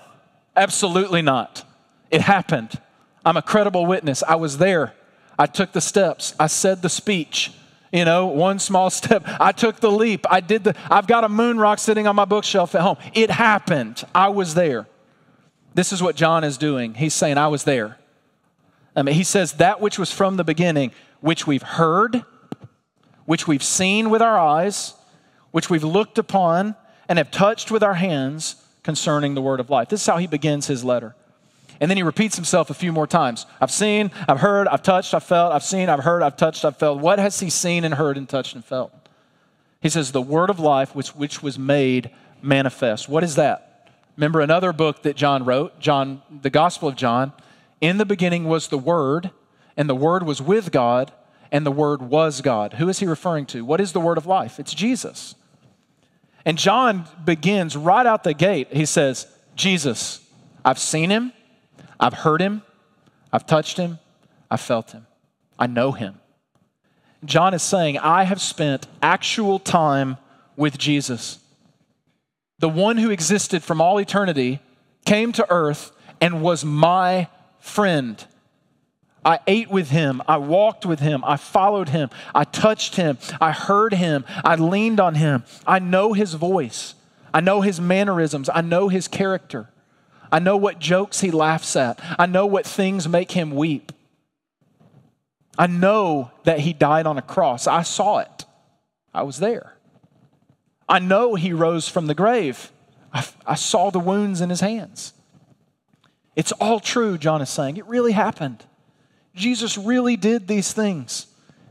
Absolutely 0.57 1.23
not. 1.23 1.65
It 2.11 2.21
happened. 2.21 2.81
I'm 3.25 3.37
a 3.37 3.43
credible 3.43 3.87
witness. 3.87 4.23
I 4.23 4.37
was 4.37 4.59
there. 4.59 4.95
I 5.39 5.47
took 5.47 5.73
the 5.73 5.81
steps. 5.81 6.35
I 6.39 6.47
said 6.47 6.83
the 6.83 6.89
speech. 6.89 7.53
You 7.93 8.05
know, 8.05 8.27
one 8.27 8.59
small 8.59 8.91
step. 9.01 9.25
I 9.27 9.53
took 9.53 9.77
the 9.77 9.91
leap. 9.91 10.27
I 10.31 10.41
did 10.41 10.65
the, 10.65 10.77
I've 10.91 11.07
got 11.07 11.25
a 11.25 11.29
moon 11.29 11.59
rock 11.59 11.79
sitting 11.79 12.07
on 12.07 12.17
my 12.17 12.25
bookshelf 12.25 12.75
at 12.75 12.83
home. 12.83 12.97
It 13.15 13.31
happened. 13.31 14.05
I 14.15 14.29
was 14.29 14.55
there. 14.55 14.87
This 15.75 15.93
is 15.93 16.03
what 16.03 16.15
John 16.15 16.45
is 16.45 16.57
doing. 16.57 16.95
He's 16.95 17.15
saying, 17.15 17.37
I 17.39 17.49
was 17.49 17.65
there. 17.65 17.99
I 18.95 19.03
mean, 19.03 19.17
he 19.17 19.25
says, 19.25 19.55
that 19.55 19.81
which 19.81 19.99
was 19.99 20.13
from 20.13 20.37
the 20.37 20.45
beginning, 20.45 20.93
which 21.21 21.49
we've 21.49 21.63
heard, 21.63 22.25
which 23.25 23.49
we've 23.49 23.63
seen 23.63 24.09
with 24.11 24.23
our 24.23 24.39
eyes, 24.39 24.95
which 25.51 25.69
we've 25.69 25.83
looked 25.83 26.19
upon 26.19 26.77
and 27.09 27.19
have 27.19 27.31
touched 27.31 27.73
with 27.73 27.83
our 27.83 27.95
hands 27.95 28.57
concerning 28.85 29.35
the 29.35 29.43
word 29.43 29.59
of 29.59 29.69
life. 29.69 29.89
This 29.89 30.03
is 30.03 30.07
how 30.07 30.19
he 30.19 30.29
begins 30.29 30.69
his 30.69 30.85
letter. 30.85 31.17
And 31.81 31.91
then 31.91 31.97
he 31.97 32.05
repeats 32.05 32.37
himself 32.37 32.71
a 32.71 32.75
few 32.75 32.93
more 32.93 33.09
times. 33.09 33.47
I've 33.61 33.73
seen, 33.73 34.13
I've 34.29 34.39
heard, 34.39 34.69
I've 34.69 34.85
touched, 34.85 35.13
I've 35.13 35.25
felt, 35.25 35.53
I've 35.53 35.65
seen, 35.65 35.89
I've 35.89 36.05
heard, 36.05 36.23
I've 36.23 36.37
touched, 36.37 36.65
I've 36.65 36.77
felt. 36.77 37.01
What 37.01 37.19
has 37.19 37.41
he 37.41 37.51
seen 37.51 37.85
and 37.85 37.95
heard 37.95 38.17
and 38.17 38.29
touched 38.29 38.55
and 38.55 38.65
felt? 38.65 38.93
He 39.81 39.89
says, 39.89 40.13
the 40.13 40.23
word 40.23 40.51
of 40.51 40.61
life 40.61 40.95
which, 40.95 41.09
which 41.17 41.43
was 41.43 41.59
made 41.59 42.11
manifest. 42.41 43.09
What 43.09 43.25
is 43.25 43.35
that? 43.35 43.91
Remember 44.17 44.41
another 44.41 44.73
book 44.73 45.03
that 45.03 45.17
John 45.17 45.45
wrote, 45.45 45.81
John, 45.81 46.23
the 46.31 46.51
Gospel 46.51 46.89
of 46.89 46.95
John. 46.95 47.33
In 47.81 47.99
the 47.99 48.07
beginning 48.07 48.45
was 48.45 48.69
the 48.69 48.79
Word, 48.79 49.31
and 49.77 49.89
the 49.89 49.95
Word 49.95 50.23
was 50.23 50.41
with 50.41 50.71
God, 50.71 51.13
and 51.51 51.67
the 51.67 51.73
Word 51.73 52.01
was 52.01 52.41
God. 52.41 52.75
Who 52.75 52.89
is 52.89 53.01
he 53.01 53.07
referring 53.07 53.47
to? 53.47 53.65
What 53.65 53.81
is 53.81 53.93
the 53.93 54.01
Word 54.01 54.17
of 54.17 54.27
life? 54.27 54.61
It's 54.61 54.73
Jesus. 54.73 55.35
And 56.45 56.59
John 56.59 57.07
begins 57.25 57.77
right 57.77 58.05
out 58.05 58.25
the 58.25 58.35
gate. 58.35 58.69
He 58.73 58.87
says, 58.87 59.27
Jesus, 59.57 60.21
I've 60.65 60.79
seen 60.79 61.11
him, 61.11 61.33
I've 61.99 62.13
heard 62.13 62.41
him, 62.41 62.63
I've 63.33 63.47
touched 63.47 63.79
him, 63.79 63.99
I've 64.51 64.61
felt 64.61 64.93
him, 64.93 65.07
I 65.59 65.67
know 65.67 65.93
him. 65.93 66.21
John 67.25 67.55
is 67.55 67.63
saying, 67.63 67.99
I 67.99 68.25
have 68.25 68.41
spent 68.41 68.87
actual 69.03 69.59
time 69.59 70.19
with 70.57 70.77
Jesus. 70.77 71.39
The 72.59 72.69
one 72.69 72.99
who 72.99 73.11
existed 73.11 73.63
from 73.63 73.81
all 73.81 73.99
eternity 73.99 74.61
came 75.05 75.33
to 75.33 75.47
earth 75.51 75.93
and 76.21 76.43
was 76.43 76.65
my 76.65 77.29
friend. 77.59 78.25
I 79.25 79.41
ate 79.47 79.71
with 79.71 79.91
him. 79.91 80.23
I 80.29 80.37
walked 80.37 80.85
with 80.85 81.01
him. 81.01 81.25
I 81.25 81.37
followed 81.37 81.89
him. 81.89 82.11
I 82.35 82.45
touched 82.45 82.97
him. 82.97 83.19
I 83.41 83.53
heard 83.53 83.95
him. 83.95 84.25
I 84.45 84.57
leaned 84.57 85.01
on 85.01 85.15
him. 85.15 85.45
I 85.67 85.79
know 85.79 86.13
his 86.13 86.35
voice. 86.35 86.95
I 87.33 87.41
know 87.41 87.63
his 87.63 87.81
mannerisms. 87.81 88.51
I 88.53 88.61
know 88.61 88.89
his 88.89 89.09
character. 89.09 89.71
I 90.31 90.39
know 90.41 90.57
what 90.57 90.79
jokes 90.79 91.21
he 91.21 91.31
laughs 91.31 91.75
at. 91.77 92.01
I 92.19 92.27
know 92.27 92.47
what 92.47 92.67
things 92.67 93.09
make 93.09 93.33
him 93.33 93.53
weep. 93.53 93.93
I 95.57 95.69
know 95.69 96.33
that 96.43 96.61
he 96.61 96.73
died 96.73 97.07
on 97.07 97.19
a 97.19 97.23
cross. 97.23 97.67
I 97.67 97.83
saw 97.83 98.19
it. 98.19 98.45
I 99.13 99.23
was 99.23 99.39
there. 99.39 99.77
I 100.89 100.99
know 100.99 101.35
he 101.35 101.53
rose 101.53 101.89
from 101.89 102.09
the 102.09 102.15
grave. 102.15 102.71
I, 103.13 103.25
I 103.47 103.55
saw 103.55 103.91
the 103.91 104.01
wounds 104.01 104.41
in 104.41 104.51
his 104.51 104.61
hands. 104.61 105.15
It's 106.37 106.53
all 106.53 106.81
true, 106.81 107.17
John 107.17 107.41
is 107.41 107.49
saying. 107.49 107.77
It 107.77 107.87
really 107.87 108.13
happened. 108.13 108.65
Jesus 109.35 109.77
really 109.77 110.17
did 110.17 110.47
these 110.47 110.73
things, 110.73 111.27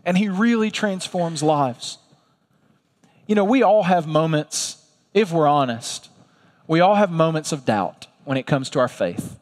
and 0.05 0.17
he 0.17 0.29
really 0.29 0.69
transforms 0.69 1.41
lives. 1.41 1.97
You 3.27 3.35
know, 3.35 3.45
we 3.45 3.63
all 3.63 3.83
have 3.83 4.05
moments, 4.05 4.85
if 5.13 5.31
we're 5.31 5.47
honest, 5.47 6.09
we 6.67 6.79
all 6.79 6.95
have 6.95 7.11
moments 7.11 7.51
of 7.51 7.65
doubt 7.65 8.07
when 8.25 8.37
it 8.37 8.45
comes 8.45 8.69
to 8.71 8.79
our 8.79 8.87
faith. 8.87 9.39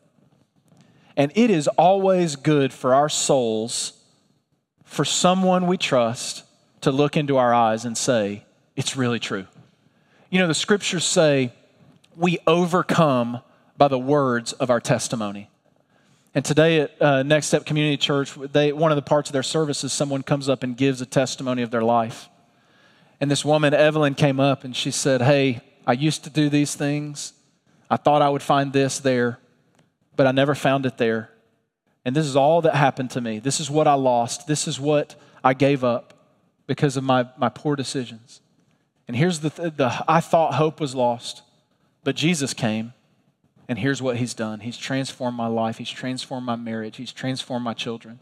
And 1.16 1.32
it 1.36 1.50
is 1.50 1.68
always 1.68 2.36
good 2.36 2.74
for 2.74 2.96
our 2.96 3.10
souls, 3.10 3.94
for 4.86 5.06
someone 5.06 5.68
we 5.68 5.78
trust, 5.78 6.44
to 6.82 6.92
look 6.92 7.16
into 7.16 7.38
our 7.38 7.54
eyes 7.54 7.86
and 7.86 7.98
say, 7.98 8.44
It's 8.76 8.96
really 8.96 9.20
true. 9.20 9.46
You 10.30 10.40
know, 10.40 10.48
the 10.48 10.56
scriptures 10.56 11.04
say 11.04 11.54
we 12.16 12.40
overcome 12.48 13.42
by 13.78 13.88
the 13.88 14.00
words 14.00 14.54
of 14.54 14.70
our 14.70 14.80
testimony. 14.80 15.51
And 16.34 16.46
today 16.46 16.82
at 16.82 17.02
uh, 17.02 17.24
Next 17.24 17.48
Step 17.48 17.66
Community 17.66 17.98
Church, 17.98 18.34
they, 18.36 18.72
one 18.72 18.92
of 18.92 18.96
the 18.96 19.02
parts 19.02 19.30
of 19.30 19.34
their 19.34 19.44
service 19.44 19.84
is 19.84 19.92
someone 19.92 20.24
comes 20.24 20.48
up 20.48 20.64
and 20.64 20.78
gives 20.78 21.02
a 21.02 21.06
testimony 21.06 21.62
of 21.62 21.72
their 21.72 21.82
life. 21.82 22.30
And 23.20 23.30
this 23.30 23.44
woman, 23.44 23.74
Evelyn, 23.74 24.16
came 24.16 24.40
up 24.40 24.64
and 24.64 24.74
she 24.74 24.92
said, 24.92 25.22
Hey, 25.22 25.60
I 25.86 25.94
used 25.94 26.24
to 26.24 26.30
do 26.30 26.50
these 26.50 26.74
things. 26.74 27.34
I 27.90 27.98
thought 27.98 28.22
I 28.22 28.30
would 28.30 28.42
find 28.42 28.72
this 28.72 29.00
there, 29.00 29.40
but 30.16 30.26
I 30.26 30.32
never 30.32 30.56
found 30.56 30.86
it 30.86 30.98
there. 30.98 31.30
And 32.06 32.16
this 32.16 32.26
is 32.26 32.38
all 32.38 32.62
that 32.62 32.76
happened 32.76 33.12
to 33.12 33.22
me. 33.22 33.40
This 33.40 33.60
is 33.60 33.70
what 33.70 33.88
I 33.88 33.94
lost. 33.96 34.48
This 34.48 34.68
is 34.68 34.80
what 34.80 35.16
I 35.44 35.54
gave 35.54 35.84
up 35.84 36.14
because 36.66 36.96
of 36.96 37.04
my, 37.04 37.28
my 37.38 37.50
poor 37.50 37.76
decisions. 37.76 38.40
And 39.08 39.18
here's 39.18 39.42
the, 39.42 39.50
the 39.50 40.04
I 40.08 40.22
thought 40.22 40.54
hope 40.54 40.80
was 40.80 40.96
lost, 40.96 41.42
but 42.06 42.16
Jesus 42.16 42.54
came 42.54 42.94
and 43.72 43.80
here's 43.80 44.02
what 44.02 44.18
he's 44.18 44.34
done 44.34 44.60
He's 44.60 44.78
transformed 44.78 45.38
my 45.38 45.48
life, 45.48 45.78
he's 45.78 45.90
transformed 45.90 46.46
my 46.46 46.58
marriage, 46.58 46.98
he's 46.98 47.14
transformed 47.14 47.64
my 47.64 47.74
children. 47.74 48.20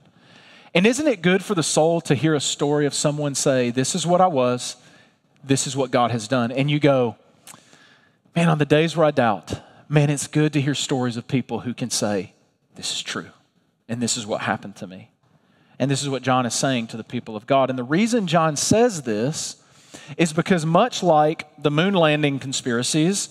And 0.76 0.86
isn't 0.86 1.08
it 1.08 1.24
good 1.24 1.44
for 1.44 1.56
the 1.56 1.64
soul 1.64 2.02
to 2.02 2.14
hear 2.14 2.36
a 2.36 2.40
story 2.40 2.86
of 2.86 2.94
someone 2.94 3.34
say, 3.34 3.72
This 3.72 3.96
is 3.96 4.06
what 4.06 4.22
I 4.22 4.28
was, 4.28 4.76
this 5.44 5.66
is 5.66 5.76
what 5.76 5.90
God 5.90 6.12
has 6.12 6.28
done? 6.28 6.52
And 6.52 6.70
you 6.70 6.80
go, 6.80 7.16
Man, 8.36 8.48
on 8.48 8.60
the 8.60 8.66
days 8.66 8.96
where 8.96 9.08
I 9.08 9.10
doubt, 9.10 9.60
man, 9.90 10.12
it's 10.12 10.28
good 10.28 10.54
to 10.54 10.62
hear 10.62 10.76
stories 10.76 11.18
of 11.18 11.28
people 11.28 11.62
who 11.62 11.74
can 11.74 11.90
say, 11.90 12.34
This 12.76 12.92
is 12.94 13.02
true, 13.02 13.32
and 13.88 14.00
this 14.00 14.18
is 14.18 14.28
what 14.28 14.42
happened 14.42 14.76
to 14.76 14.88
me. 14.88 15.10
And 15.80 15.90
this 15.90 16.04
is 16.04 16.10
what 16.10 16.22
John 16.22 16.46
is 16.46 16.54
saying 16.54 16.88
to 16.88 16.98
the 16.98 17.04
people 17.04 17.36
of 17.36 17.48
God. 17.48 17.72
And 17.72 17.80
the 17.80 17.84
reason 17.84 18.28
John 18.28 18.56
says 18.56 19.02
this 19.02 19.56
is 20.16 20.32
because, 20.32 20.64
much 20.64 21.02
like 21.02 21.48
the 21.58 21.72
moon 21.72 21.96
landing 21.96 22.38
conspiracies, 22.38 23.30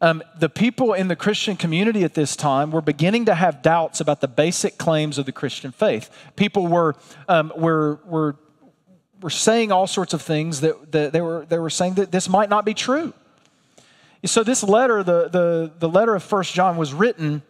um, 0.00 0.22
the 0.38 0.48
people 0.48 0.92
in 0.92 1.08
the 1.08 1.16
Christian 1.16 1.56
community 1.56 2.04
at 2.04 2.14
this 2.14 2.36
time 2.36 2.70
were 2.70 2.82
beginning 2.82 3.24
to 3.26 3.34
have 3.34 3.62
doubts 3.62 4.00
about 4.00 4.20
the 4.20 4.28
basic 4.28 4.78
claims 4.78 5.18
of 5.18 5.26
the 5.26 5.32
Christian 5.32 5.72
faith. 5.72 6.10
People 6.36 6.66
were, 6.66 6.96
um, 7.28 7.52
were, 7.56 8.00
were, 8.04 8.36
were 9.20 9.30
saying 9.30 9.72
all 9.72 9.86
sorts 9.86 10.12
of 10.12 10.22
things 10.22 10.60
that, 10.60 10.92
that 10.92 11.12
they, 11.12 11.20
were, 11.20 11.46
they 11.46 11.58
were 11.58 11.70
saying 11.70 11.94
that 11.94 12.10
this 12.10 12.28
might 12.28 12.50
not 12.50 12.64
be 12.64 12.74
true. 12.74 13.12
So, 14.24 14.42
this 14.42 14.62
letter, 14.62 15.02
the, 15.02 15.28
the, 15.28 15.72
the 15.78 15.88
letter 15.88 16.14
of 16.14 16.22
First 16.22 16.54
John, 16.54 16.78
was 16.78 16.94
written 16.94 17.42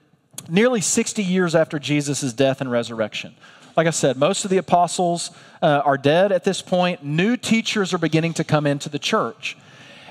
nearly 0.49 0.81
60 0.81 1.23
years 1.23 1.55
after 1.55 1.79
Jesus' 1.79 2.33
death 2.33 2.61
and 2.61 2.71
resurrection. 2.71 3.35
Like 3.77 3.87
I 3.87 3.91
said, 3.91 4.17
most 4.17 4.45
of 4.45 4.51
the 4.51 4.59
apostles 4.59 5.31
uh, 5.63 5.83
are 5.85 5.97
dead 5.97 6.33
at 6.33 6.45
this 6.45 6.63
point. 6.63 7.05
New 7.05 7.37
teachers 7.37 7.93
are 7.95 7.99
beginning 7.99 8.35
to 8.35 8.45
come 8.45 8.67
into 8.67 8.89
the 8.89 8.99
church. 8.99 9.57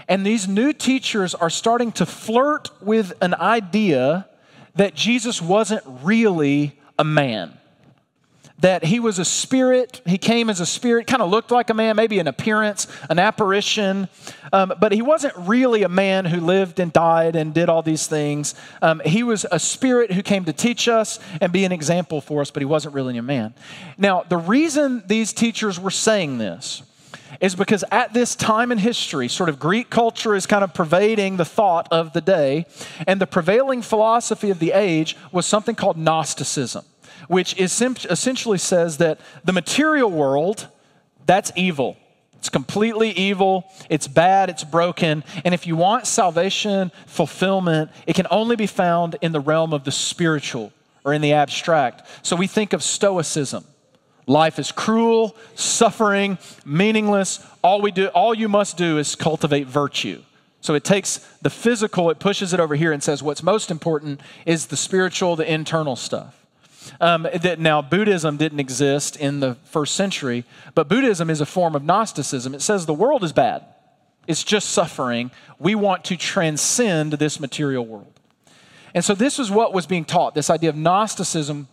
And 0.07 0.25
these 0.25 0.47
new 0.47 0.73
teachers 0.73 1.33
are 1.33 1.49
starting 1.49 1.91
to 1.93 2.05
flirt 2.05 2.69
with 2.81 3.13
an 3.21 3.33
idea 3.35 4.27
that 4.75 4.95
Jesus 4.95 5.41
wasn't 5.41 5.83
really 6.03 6.79
a 6.97 7.03
man. 7.03 7.57
That 8.59 8.85
he 8.85 9.01
was 9.01 9.19
a 9.19 9.25
spirit, 9.25 10.01
he 10.05 10.17
came 10.17 10.49
as 10.49 10.61
a 10.61 10.65
spirit, 10.65 11.05
kind 11.05 11.21
of 11.21 11.29
looked 11.29 11.51
like 11.51 11.69
a 11.69 11.73
man, 11.73 11.97
maybe 11.97 12.19
an 12.19 12.27
appearance, 12.27 12.87
an 13.09 13.19
apparition, 13.19 14.07
um, 14.53 14.73
but 14.79 14.93
he 14.93 15.01
wasn't 15.01 15.33
really 15.35 15.83
a 15.83 15.89
man 15.89 16.23
who 16.23 16.39
lived 16.39 16.79
and 16.79 16.93
died 16.93 17.35
and 17.35 17.53
did 17.53 17.67
all 17.67 17.81
these 17.81 18.07
things. 18.07 18.55
Um, 18.81 19.01
he 19.03 19.21
was 19.21 19.45
a 19.51 19.59
spirit 19.59 20.13
who 20.13 20.23
came 20.23 20.45
to 20.45 20.53
teach 20.53 20.87
us 20.87 21.19
and 21.41 21.51
be 21.51 21.65
an 21.65 21.73
example 21.73 22.21
for 22.21 22.39
us, 22.39 22.51
but 22.51 22.61
he 22.61 22.65
wasn't 22.65 22.95
really 22.95 23.17
a 23.17 23.23
man. 23.23 23.53
Now, 23.97 24.23
the 24.23 24.37
reason 24.37 25.03
these 25.07 25.33
teachers 25.33 25.77
were 25.77 25.91
saying 25.91 26.37
this 26.37 26.83
is 27.41 27.55
because 27.55 27.83
at 27.91 28.13
this 28.13 28.35
time 28.35 28.71
in 28.71 28.77
history, 28.77 29.27
sort 29.27 29.49
of 29.49 29.59
Greek 29.59 29.89
culture 29.89 30.35
is 30.35 30.45
kind 30.45 30.63
of 30.63 30.73
pervading 30.73 31.37
the 31.37 31.45
thought 31.45 31.87
of 31.91 32.13
the 32.13 32.21
day, 32.21 32.65
and 33.07 33.19
the 33.19 33.27
prevailing 33.27 33.81
philosophy 33.81 34.49
of 34.49 34.59
the 34.59 34.71
age 34.71 35.17
was 35.31 35.45
something 35.45 35.75
called 35.75 35.97
Gnosticism, 35.97 36.85
which 37.27 37.57
is 37.57 37.81
essentially 37.81 38.57
says 38.57 38.97
that 38.97 39.19
the 39.43 39.53
material 39.53 40.09
world, 40.11 40.67
that's 41.25 41.51
evil. 41.55 41.97
It's 42.37 42.49
completely 42.49 43.11
evil, 43.11 43.71
it's 43.89 44.05
bad, 44.05 44.49
it's 44.49 44.65
broken, 44.65 45.23
and 45.45 45.53
if 45.53 45.65
you 45.65 45.77
want 45.77 46.07
salvation, 46.07 46.91
fulfillment, 47.07 47.89
it 48.05 48.15
can 48.15 48.27
only 48.29 48.57
be 48.57 48.67
found 48.67 49.15
in 49.21 49.31
the 49.31 49.39
realm 49.39 49.71
of 49.71 49.85
the 49.85 49.93
spiritual 49.93 50.73
or 51.05 51.13
in 51.13 51.21
the 51.21 51.31
abstract. 51.31 52.05
So 52.21 52.35
we 52.35 52.47
think 52.47 52.73
of 52.73 52.83
Stoicism 52.83 53.63
Life 54.25 54.59
is 54.59 54.71
cruel, 54.71 55.35
suffering, 55.55 56.37
meaningless. 56.65 57.45
All 57.61 57.81
we 57.81 57.91
do, 57.91 58.07
all 58.07 58.33
you 58.33 58.47
must 58.47 58.77
do 58.77 58.97
is 58.97 59.15
cultivate 59.15 59.67
virtue. 59.67 60.21
So 60.61 60.75
it 60.75 60.85
takes 60.85 61.17
the 61.41 61.49
physical, 61.49 62.09
it 62.09 62.19
pushes 62.19 62.53
it 62.53 62.59
over 62.61 62.75
here 62.75 62.93
and 62.93 63.03
says 63.03 63.21
what's 63.21 63.43
most 63.43 63.69
important 63.69 64.21
is 64.45 64.67
the 64.67 64.77
spiritual, 64.77 65.35
the 65.35 65.51
internal 65.51 65.97
stuff. 65.97 66.39
Um, 66.99 67.27
that 67.41 67.59
now 67.59 67.81
Buddhism 67.81 68.37
didn't 68.37 68.59
exist 68.59 69.15
in 69.15 69.39
the 69.39 69.55
first 69.65 69.95
century, 69.95 70.45
but 70.73 70.89
Buddhism 70.89 71.29
is 71.29 71.41
a 71.41 71.45
form 71.45 71.75
of 71.75 71.83
Gnosticism. 71.83 72.53
It 72.53 72.61
says 72.61 72.85
the 72.85 72.93
world 72.93 73.23
is 73.23 73.33
bad, 73.33 73.65
it's 74.27 74.43
just 74.43 74.69
suffering. 74.69 75.31
We 75.59 75.75
want 75.75 76.05
to 76.05 76.17
transcend 76.17 77.13
this 77.13 77.39
material 77.39 77.85
world. 77.85 78.19
And 78.93 79.03
so 79.03 79.15
this 79.15 79.39
is 79.39 79.49
what 79.51 79.73
was 79.73 79.85
being 79.85 80.05
taught 80.05 80.35
this 80.35 80.49
idea 80.49 80.69
of 80.69 80.77
Gnosticism 80.77 81.67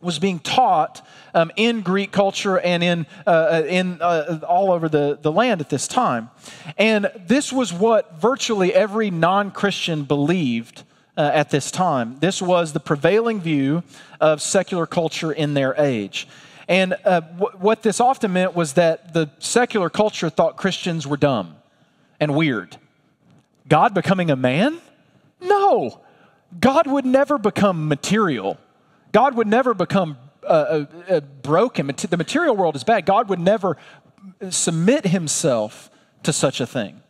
was 0.00 0.18
being 0.18 0.38
taught 0.38 1.06
um, 1.34 1.50
in 1.56 1.82
Greek 1.82 2.12
culture 2.12 2.58
and 2.58 2.82
in, 2.82 3.06
uh, 3.26 3.30
uh, 3.30 3.62
in 3.66 4.00
uh, 4.00 4.40
all 4.48 4.72
over 4.72 4.88
the, 4.88 5.18
the 5.20 5.30
land 5.30 5.60
at 5.60 5.68
this 5.68 5.86
time. 5.86 6.30
And 6.78 7.10
this 7.26 7.52
was 7.52 7.72
what 7.72 8.18
virtually 8.18 8.72
every 8.74 9.10
non 9.10 9.50
Christian 9.50 10.04
believed 10.04 10.84
uh, 11.16 11.30
at 11.34 11.50
this 11.50 11.70
time. 11.70 12.18
This 12.20 12.40
was 12.40 12.72
the 12.72 12.80
prevailing 12.80 13.40
view 13.40 13.82
of 14.20 14.40
secular 14.40 14.86
culture 14.86 15.32
in 15.32 15.54
their 15.54 15.74
age. 15.76 16.26
And 16.68 16.94
uh, 17.04 17.20
w- 17.20 17.58
what 17.58 17.82
this 17.82 18.00
often 18.00 18.32
meant 18.32 18.54
was 18.54 18.74
that 18.74 19.12
the 19.12 19.30
secular 19.38 19.90
culture 19.90 20.30
thought 20.30 20.56
Christians 20.56 21.06
were 21.06 21.16
dumb 21.16 21.56
and 22.18 22.34
weird. 22.34 22.76
God 23.68 23.92
becoming 23.92 24.30
a 24.30 24.36
man? 24.36 24.78
No. 25.40 26.00
God 26.58 26.86
would 26.86 27.04
never 27.04 27.38
become 27.38 27.88
material 27.88 28.58
God 29.12 29.34
would 29.36 29.46
never 29.46 29.74
become 29.74 30.18
uh, 30.42 30.46
uh, 30.46 30.86
uh 31.08 31.20
broken. 31.20 31.86
The 31.86 32.16
material 32.16 32.56
world 32.56 32.76
is 32.76 32.84
bad. 32.84 33.06
God 33.06 33.28
would 33.28 33.40
never 33.40 33.76
submit 34.50 35.06
himself 35.06 35.90
to 36.22 36.32
such 36.32 36.60
a 36.60 36.66
thing. 36.66 37.02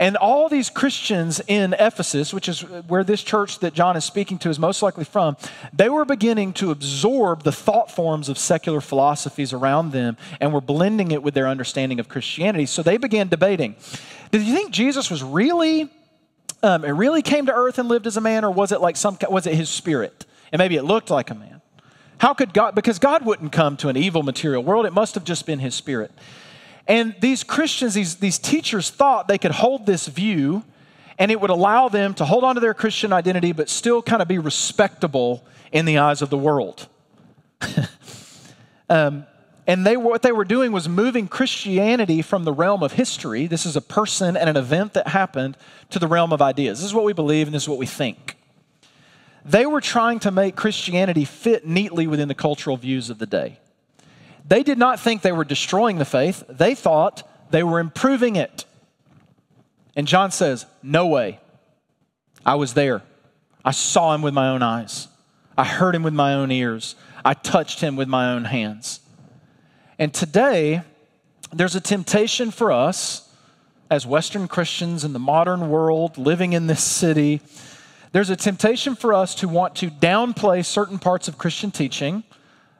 And 0.00 0.16
all 0.16 0.48
these 0.48 0.70
Christians 0.70 1.42
in 1.46 1.74
Ephesus, 1.74 2.32
which 2.32 2.48
is 2.48 2.62
where 2.62 3.04
this 3.04 3.22
church 3.22 3.58
that 3.58 3.74
John 3.74 3.98
is 3.98 4.04
speaking 4.04 4.38
to 4.38 4.48
is 4.48 4.58
most 4.58 4.80
likely 4.80 5.04
from, 5.04 5.36
they 5.74 5.90
were 5.90 6.06
beginning 6.06 6.54
to 6.54 6.70
absorb 6.70 7.42
the 7.42 7.52
thought 7.52 7.90
forms 7.90 8.30
of 8.30 8.38
secular 8.38 8.80
philosophies 8.80 9.52
around 9.52 9.92
them 9.92 10.16
and 10.40 10.54
were 10.54 10.62
blending 10.62 11.10
it 11.10 11.22
with 11.22 11.34
their 11.34 11.46
understanding 11.46 12.00
of 12.00 12.08
Christianity. 12.08 12.64
So 12.64 12.82
they 12.82 12.96
began 12.96 13.28
debating 13.28 13.76
Did 14.30 14.42
you 14.42 14.54
think 14.54 14.70
Jesus 14.70 15.10
was 15.10 15.22
really, 15.22 15.90
um, 16.62 16.82
it 16.82 16.92
really 16.92 17.20
came 17.20 17.44
to 17.44 17.52
earth 17.52 17.78
and 17.78 17.86
lived 17.86 18.06
as 18.06 18.16
a 18.16 18.22
man, 18.22 18.42
or 18.42 18.50
was 18.50 18.72
it 18.72 18.80
like 18.80 18.96
some, 18.96 19.18
was 19.28 19.46
it 19.46 19.54
his 19.54 19.68
spirit? 19.68 20.24
And 20.52 20.58
maybe 20.58 20.76
it 20.76 20.82
looked 20.82 21.10
like 21.10 21.30
a 21.30 21.34
man. 21.34 21.60
How 22.18 22.34
could 22.34 22.52
God, 22.52 22.74
because 22.74 22.98
God 22.98 23.24
wouldn't 23.24 23.52
come 23.52 23.76
to 23.78 23.88
an 23.88 23.96
evil 23.96 24.22
material 24.22 24.62
world, 24.62 24.84
it 24.84 24.92
must 24.92 25.14
have 25.14 25.24
just 25.24 25.46
been 25.46 25.58
his 25.58 25.74
spirit. 25.74 26.10
And 26.86 27.14
these 27.20 27.44
Christians, 27.44 27.94
these, 27.94 28.16
these 28.16 28.38
teachers 28.38 28.90
thought 28.90 29.28
they 29.28 29.38
could 29.38 29.52
hold 29.52 29.86
this 29.86 30.06
view 30.06 30.64
and 31.18 31.30
it 31.30 31.40
would 31.40 31.50
allow 31.50 31.88
them 31.88 32.14
to 32.14 32.24
hold 32.24 32.44
on 32.44 32.54
to 32.56 32.60
their 32.60 32.74
Christian 32.74 33.12
identity 33.12 33.52
but 33.52 33.68
still 33.68 34.02
kind 34.02 34.22
of 34.22 34.28
be 34.28 34.38
respectable 34.38 35.44
in 35.70 35.84
the 35.84 35.98
eyes 35.98 36.22
of 36.22 36.30
the 36.30 36.38
world. 36.38 36.88
um, 38.90 39.26
and 39.66 39.86
they, 39.86 39.96
what 39.96 40.22
they 40.22 40.32
were 40.32 40.44
doing 40.44 40.72
was 40.72 40.88
moving 40.88 41.28
Christianity 41.28 42.22
from 42.22 42.44
the 42.44 42.52
realm 42.52 42.82
of 42.82 42.94
history, 42.94 43.46
this 43.46 43.64
is 43.64 43.76
a 43.76 43.80
person 43.80 44.36
and 44.36 44.50
an 44.50 44.56
event 44.56 44.94
that 44.94 45.08
happened, 45.08 45.56
to 45.90 45.98
the 45.98 46.08
realm 46.08 46.32
of 46.32 46.42
ideas. 46.42 46.80
This 46.80 46.86
is 46.86 46.94
what 46.94 47.04
we 47.04 47.12
believe 47.12 47.46
and 47.46 47.54
this 47.54 47.62
is 47.62 47.68
what 47.68 47.78
we 47.78 47.86
think. 47.86 48.36
They 49.44 49.66
were 49.66 49.80
trying 49.80 50.20
to 50.20 50.30
make 50.30 50.56
Christianity 50.56 51.24
fit 51.24 51.66
neatly 51.66 52.06
within 52.06 52.28
the 52.28 52.34
cultural 52.34 52.76
views 52.76 53.10
of 53.10 53.18
the 53.18 53.26
day. 53.26 53.58
They 54.46 54.62
did 54.62 54.78
not 54.78 55.00
think 55.00 55.22
they 55.22 55.32
were 55.32 55.44
destroying 55.44 55.98
the 55.98 56.04
faith, 56.04 56.44
they 56.48 56.74
thought 56.74 57.22
they 57.50 57.62
were 57.62 57.80
improving 57.80 58.36
it. 58.36 58.64
And 59.96 60.06
John 60.06 60.30
says, 60.30 60.66
No 60.82 61.06
way. 61.06 61.40
I 62.44 62.54
was 62.54 62.74
there. 62.74 63.02
I 63.64 63.72
saw 63.72 64.14
him 64.14 64.22
with 64.22 64.34
my 64.34 64.48
own 64.48 64.62
eyes. 64.62 65.08
I 65.58 65.64
heard 65.64 65.94
him 65.94 66.02
with 66.02 66.14
my 66.14 66.34
own 66.34 66.50
ears. 66.50 66.94
I 67.24 67.34
touched 67.34 67.80
him 67.80 67.96
with 67.96 68.08
my 68.08 68.32
own 68.32 68.44
hands. 68.44 69.00
And 69.98 70.14
today, 70.14 70.82
there's 71.52 71.74
a 71.74 71.80
temptation 71.80 72.50
for 72.50 72.72
us 72.72 73.28
as 73.90 74.06
Western 74.06 74.48
Christians 74.48 75.04
in 75.04 75.12
the 75.12 75.18
modern 75.18 75.68
world, 75.68 76.16
living 76.16 76.52
in 76.52 76.68
this 76.68 76.82
city, 76.82 77.42
there's 78.12 78.30
a 78.30 78.36
temptation 78.36 78.96
for 78.96 79.14
us 79.14 79.34
to 79.36 79.48
want 79.48 79.76
to 79.76 79.90
downplay 79.90 80.64
certain 80.64 80.98
parts 80.98 81.28
of 81.28 81.38
Christian 81.38 81.70
teaching 81.70 82.24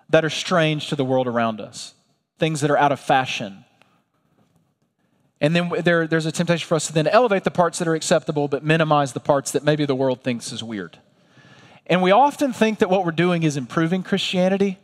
that 0.09 0.25
are 0.25 0.31
strange 0.31 0.89
to 0.89 0.97
the 0.97 1.05
world 1.05 1.29
around 1.29 1.61
us, 1.61 1.95
things 2.39 2.61
that 2.63 2.71
are 2.71 2.77
out 2.77 2.91
of 2.91 2.99
fashion. 2.99 3.65
And 5.41 5.55
then 5.55 5.71
there, 5.85 6.07
there's 6.07 6.27
a 6.27 6.33
temptation 6.33 6.67
for 6.67 6.75
us 6.75 6.89
to 6.89 6.93
then 6.93 7.07
elevate 7.07 7.45
the 7.45 7.51
parts 7.51 7.79
that 7.79 7.89
are 7.89 7.95
acceptable, 7.95 8.49
but 8.49 8.65
minimize 8.65 9.13
the 9.13 9.21
parts 9.21 9.53
that 9.53 9.65
maybe 9.65 9.87
the 9.87 9.95
world 9.95 10.23
thinks 10.23 10.53
is 10.53 10.63
weird. 10.63 10.99
And 11.87 12.03
we 12.03 12.11
often 12.11 12.53
think 12.53 12.81
that 12.81 12.91
what 12.91 13.05
we're 13.05 13.13
doing 13.13 13.43
is 13.43 13.57
improving 13.57 14.03
Christianity. 14.03 14.79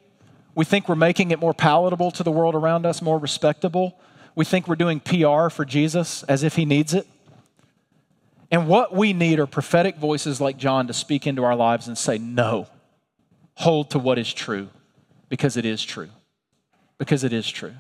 We 0.55 0.65
think 0.65 0.89
we're 0.89 0.95
making 0.95 1.31
it 1.31 1.39
more 1.39 1.53
palatable 1.53 2.11
to 2.13 2.23
the 2.23 2.31
world 2.31 2.55
around 2.55 2.87
us, 2.87 3.03
more 3.03 3.19
respectable. 3.19 3.99
We 4.35 4.45
think 4.45 4.67
we're 4.67 4.77
doing 4.77 5.01
PR 5.01 5.49
for 5.49 5.65
Jesus 5.65 6.23
as 6.25 6.43
if 6.43 6.57
he 6.57 6.65
needs 6.65 6.95
it. 6.95 7.07
And 8.51 8.69
what 8.69 8.95
we 8.95 9.13
need 9.13 9.39
are 9.39 9.47
prophetic 9.47 9.97
voices 9.97 10.41
like 10.41 10.57
John 10.57 10.87
to 10.87 10.93
speak 10.93 11.27
into 11.27 11.45
our 11.45 11.57
lives 11.57 11.89
and 11.89 11.99
say, 11.99 12.19
No, 12.19 12.69
hold 13.55 13.91
to 13.91 13.99
what 13.99 14.19
is 14.19 14.33
true 14.33 14.69
because 15.29 15.57
it 15.57 15.65
is 15.65 15.83
true. 15.85 16.09
Because 16.99 17.25
it 17.25 17.33
is 17.33 17.49
true. 17.49 17.75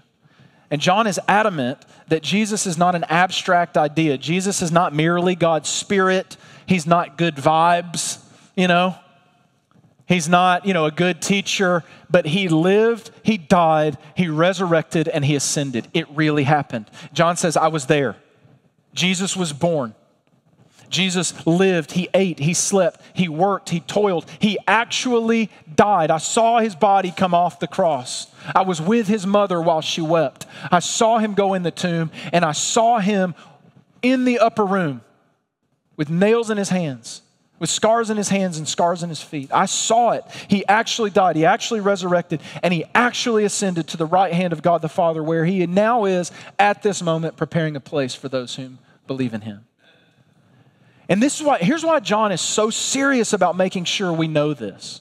And 0.71 0.81
John 0.81 1.07
is 1.07 1.21
adamant 1.29 1.79
that 2.09 2.23
Jesus 2.23 2.67
is 2.67 2.77
not 2.77 2.95
an 2.95 3.05
abstract 3.05 3.77
idea. 3.77 4.19
Jesus 4.19 4.63
is 4.63 4.73
not 4.73 4.93
merely 4.93 5.37
God's 5.37 5.69
spirit. 5.69 6.37
He's 6.67 6.87
not 6.87 7.17
good 7.17 7.37
vibes, 7.37 8.21
you 8.57 8.67
know. 8.67 8.97
He's 10.09 10.29
not, 10.29 10.67
you 10.67 10.73
know, 10.73 10.85
a 10.87 10.91
good 10.91 11.21
teacher, 11.21 11.83
but 12.09 12.27
he 12.27 12.49
lived, 12.49 13.11
he 13.25 13.39
died, 13.39 13.99
he 14.15 14.29
resurrected, 14.29 15.09
and 15.09 15.25
he 15.25 15.35
ascended. 15.35 15.89
It 15.95 16.09
really 16.11 16.45
happened. 16.45 16.89
John 17.13 17.37
says, 17.37 17.57
I 17.57 17.69
was 17.69 17.87
there. 17.87 18.15
Jesus 18.95 19.37
was 19.37 19.53
born. 19.53 19.95
Jesus 20.91 21.47
lived, 21.47 21.93
he 21.93 22.09
ate, 22.15 22.39
he 22.39 22.55
slept, 22.55 23.01
he 23.15 23.29
worked, 23.29 23.71
he 23.71 23.81
toiled. 23.81 24.31
He 24.39 24.59
actually 24.67 25.51
died. 25.75 26.11
I 26.11 26.19
saw 26.19 26.59
his 26.59 26.75
body 26.75 27.13
come 27.17 27.35
off 27.35 27.61
the 27.61 27.67
cross. 27.67 28.29
I 28.55 28.63
was 28.63 28.81
with 28.81 29.09
his 29.09 29.27
mother 29.27 29.61
while 29.61 29.81
she 29.81 30.01
wept. 30.01 30.47
I 30.71 30.79
saw 30.79 31.19
him 31.19 31.35
go 31.35 31.55
in 31.55 31.63
the 31.63 31.71
tomb, 31.71 32.11
and 32.33 32.45
I 32.45 32.53
saw 32.53 32.99
him 32.99 33.35
in 34.03 34.25
the 34.25 34.39
upper 34.39 34.65
room 34.65 35.03
with 35.97 36.11
nails 36.11 36.51
in 36.51 36.59
his 36.59 36.69
hands, 36.69 37.23
with 37.59 37.71
scars 37.71 38.11
in 38.11 38.17
his 38.17 38.29
hands 38.29 38.59
and 38.59 38.69
scars 38.69 39.03
in 39.03 39.09
his 39.09 39.23
feet. 39.23 39.51
I 39.53 39.67
saw 39.67 40.13
it. 40.13 40.25
He 40.49 40.67
actually 40.67 41.11
died. 41.11 41.37
He 41.37 41.45
actually 41.45 41.81
resurrected, 41.81 42.41
and 42.63 42.73
he 42.73 42.85
actually 42.95 43.45
ascended 43.45 43.89
to 43.89 43.97
the 43.97 44.07
right 44.07 44.33
hand 44.33 44.53
of 44.53 44.63
God 44.63 44.83
the 44.83 44.89
Father, 44.89 45.23
where 45.23 45.45
he 45.45 45.67
now 45.67 46.05
is 46.05 46.31
at 46.59 46.83
this 46.83 47.03
moment 47.03 47.37
preparing 47.37 47.77
a 47.77 47.81
place 47.81 48.15
for 48.15 48.29
those 48.29 48.57
whom 48.57 48.79
believe 49.07 49.35
in 49.35 49.43
him. 49.43 49.66
And 51.09 51.23
this 51.23 51.37
is 51.37 51.47
why, 51.47 51.59
here's 51.59 51.85
why 51.85 52.01
John 52.01 52.33
is 52.33 52.41
so 52.41 52.71
serious 52.71 53.33
about 53.33 53.57
making 53.57 53.85
sure 53.85 54.13
we 54.13 54.29
know 54.29 54.55
this. 54.55 55.01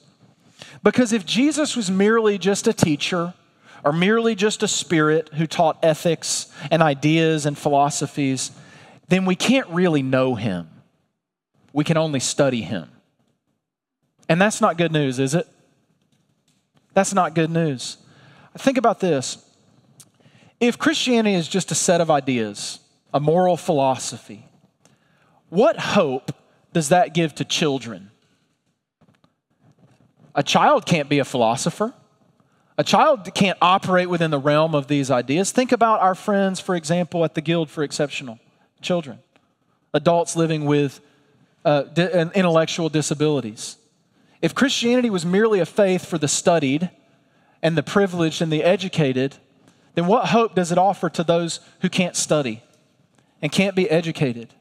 Because 0.82 1.12
if 1.12 1.26
Jesus 1.26 1.76
was 1.76 1.90
merely 1.90 2.38
just 2.38 2.66
a 2.66 2.72
teacher, 2.72 3.34
or 3.86 3.92
merely 3.92 4.34
just 4.34 4.64
a 4.64 4.68
spirit 4.68 5.30
who 5.34 5.46
taught 5.46 5.78
ethics 5.80 6.52
and 6.72 6.82
ideas 6.82 7.46
and 7.46 7.56
philosophies, 7.56 8.50
then 9.08 9.24
we 9.24 9.36
can't 9.36 9.68
really 9.68 10.02
know 10.02 10.34
him. 10.34 10.68
We 11.72 11.84
can 11.84 11.96
only 11.96 12.18
study 12.18 12.62
him. 12.62 12.90
And 14.28 14.40
that's 14.40 14.60
not 14.60 14.76
good 14.76 14.90
news, 14.90 15.20
is 15.20 15.36
it? 15.36 15.46
That's 16.94 17.14
not 17.14 17.36
good 17.36 17.50
news. 17.50 17.98
Think 18.58 18.76
about 18.76 18.98
this. 18.98 19.38
If 20.58 20.78
Christianity 20.78 21.36
is 21.36 21.46
just 21.46 21.70
a 21.70 21.76
set 21.76 22.00
of 22.00 22.10
ideas, 22.10 22.80
a 23.14 23.20
moral 23.20 23.56
philosophy, 23.56 24.48
what 25.48 25.78
hope 25.78 26.32
does 26.72 26.88
that 26.88 27.14
give 27.14 27.34
to 27.36 27.44
children? 27.44 28.10
A 30.34 30.42
child 30.42 30.84
can't 30.84 31.08
be 31.08 31.18
a 31.18 31.24
philosopher. 31.24 31.94
A 32.78 32.84
child 32.84 33.32
can't 33.34 33.56
operate 33.62 34.10
within 34.10 34.30
the 34.30 34.38
realm 34.38 34.74
of 34.74 34.86
these 34.86 35.10
ideas. 35.10 35.50
Think 35.50 35.72
about 35.72 36.00
our 36.00 36.14
friends, 36.14 36.60
for 36.60 36.74
example, 36.74 37.24
at 37.24 37.34
the 37.34 37.40
Guild 37.40 37.70
for 37.70 37.82
Exceptional 37.82 38.38
Children, 38.82 39.20
adults 39.94 40.36
living 40.36 40.66
with 40.66 41.00
uh, 41.64 41.84
intellectual 42.34 42.90
disabilities. 42.90 43.76
If 44.42 44.54
Christianity 44.54 45.08
was 45.08 45.24
merely 45.24 45.60
a 45.60 45.66
faith 45.66 46.04
for 46.04 46.18
the 46.18 46.28
studied 46.28 46.90
and 47.62 47.76
the 47.76 47.82
privileged 47.82 48.42
and 48.42 48.52
the 48.52 48.62
educated, 48.62 49.36
then 49.94 50.06
what 50.06 50.26
hope 50.26 50.54
does 50.54 50.70
it 50.70 50.76
offer 50.76 51.08
to 51.08 51.24
those 51.24 51.60
who 51.80 51.88
can't 51.88 52.14
study 52.14 52.62
and 53.40 53.50
can't 53.50 53.74
be 53.74 53.88
educated? 53.88 54.52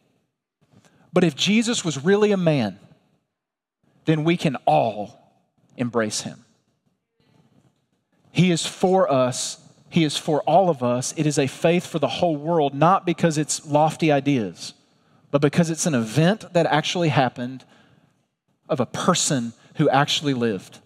But 1.15 1.23
if 1.23 1.33
Jesus 1.33 1.85
was 1.85 2.03
really 2.03 2.33
a 2.33 2.37
man, 2.37 2.77
then 4.03 4.25
we 4.25 4.35
can 4.35 4.57
all 4.65 5.33
embrace 5.77 6.21
him. 6.21 6.43
He 8.33 8.51
is 8.51 8.65
for 8.65 9.09
us, 9.09 9.61
He 9.89 10.03
is 10.03 10.17
for 10.17 10.41
all 10.41 10.69
of 10.69 10.83
us. 10.83 11.13
It 11.15 11.25
is 11.25 11.39
a 11.39 11.47
faith 11.47 11.87
for 11.87 11.99
the 11.99 12.09
whole 12.09 12.35
world, 12.35 12.73
not 12.73 13.05
because 13.05 13.37
it's 13.37 13.65
lofty 13.65 14.11
ideas, 14.11 14.73
but 15.31 15.41
because 15.41 15.69
it's 15.69 15.85
an 15.85 15.95
event 15.95 16.51
that 16.51 16.65
actually 16.65 17.07
happened 17.07 17.63
of 18.67 18.81
a 18.81 18.85
person 18.85 19.53
who 19.75 19.89
actually 19.89 20.33
lived. 20.33 20.79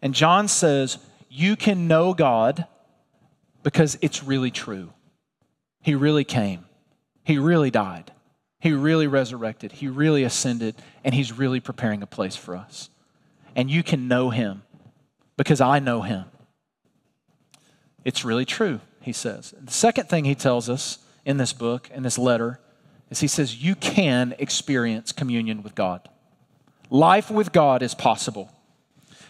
And 0.00 0.14
John 0.14 0.48
says, 0.48 0.96
You 1.28 1.54
can 1.54 1.86
know 1.86 2.14
God 2.14 2.66
because 3.62 3.98
it's 4.00 4.24
really 4.24 4.50
true. 4.50 4.94
He 5.82 5.94
really 5.94 6.24
came, 6.24 6.64
He 7.24 7.36
really 7.36 7.70
died. 7.70 8.10
He 8.62 8.70
really 8.70 9.08
resurrected, 9.08 9.72
He 9.72 9.88
really 9.88 10.22
ascended, 10.22 10.76
and 11.02 11.12
He's 11.12 11.36
really 11.36 11.58
preparing 11.58 12.00
a 12.00 12.06
place 12.06 12.36
for 12.36 12.54
us. 12.54 12.90
And 13.56 13.68
you 13.68 13.82
can 13.82 14.06
know 14.06 14.30
Him 14.30 14.62
because 15.36 15.60
I 15.60 15.80
know 15.80 16.02
Him. 16.02 16.26
It's 18.04 18.24
really 18.24 18.44
true, 18.44 18.78
He 19.00 19.12
says. 19.12 19.52
The 19.60 19.72
second 19.72 20.08
thing 20.08 20.24
He 20.24 20.36
tells 20.36 20.70
us 20.70 20.98
in 21.24 21.38
this 21.38 21.52
book, 21.52 21.90
in 21.92 22.04
this 22.04 22.16
letter, 22.16 22.60
is 23.10 23.18
He 23.18 23.26
says, 23.26 23.64
You 23.64 23.74
can 23.74 24.32
experience 24.38 25.10
communion 25.10 25.64
with 25.64 25.74
God. 25.74 26.08
Life 26.88 27.32
with 27.32 27.50
God 27.50 27.82
is 27.82 27.96
possible. 27.96 28.48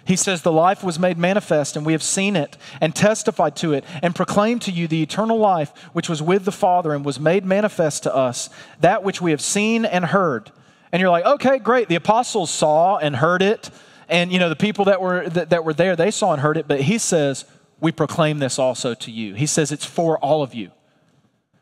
He 0.04 0.16
says, 0.16 0.42
The 0.42 0.52
life 0.52 0.82
was 0.82 0.98
made 0.98 1.18
manifest, 1.18 1.76
and 1.76 1.86
we 1.86 1.92
have 1.92 2.02
seen 2.02 2.36
it, 2.36 2.56
and 2.80 2.94
testified 2.94 3.56
to 3.56 3.72
it, 3.72 3.84
and 4.02 4.14
proclaimed 4.14 4.62
to 4.62 4.72
you 4.72 4.88
the 4.88 5.02
eternal 5.02 5.38
life 5.38 5.70
which 5.92 6.08
was 6.08 6.22
with 6.22 6.44
the 6.44 6.52
Father 6.52 6.94
and 6.94 7.04
was 7.04 7.20
made 7.20 7.44
manifest 7.44 8.02
to 8.04 8.14
us, 8.14 8.50
that 8.80 9.02
which 9.02 9.20
we 9.20 9.30
have 9.30 9.40
seen 9.40 9.84
and 9.84 10.06
heard. 10.06 10.50
And 10.90 11.00
you're 11.00 11.10
like, 11.10 11.24
okay, 11.24 11.58
great. 11.58 11.88
The 11.88 11.94
apostles 11.94 12.50
saw 12.50 12.98
and 12.98 13.16
heard 13.16 13.42
it, 13.42 13.70
and 14.08 14.32
you 14.32 14.38
know, 14.38 14.48
the 14.48 14.56
people 14.56 14.86
that 14.86 15.00
were 15.00 15.28
that, 15.30 15.50
that 15.50 15.64
were 15.64 15.74
there, 15.74 15.96
they 15.96 16.10
saw 16.10 16.32
and 16.32 16.42
heard 16.42 16.56
it, 16.56 16.68
but 16.68 16.82
he 16.82 16.98
says, 16.98 17.44
We 17.80 17.92
proclaim 17.92 18.38
this 18.38 18.58
also 18.58 18.94
to 18.94 19.10
you. 19.10 19.34
He 19.34 19.46
says 19.46 19.72
it's 19.72 19.86
for 19.86 20.18
all 20.18 20.42
of 20.42 20.54
you. 20.54 20.70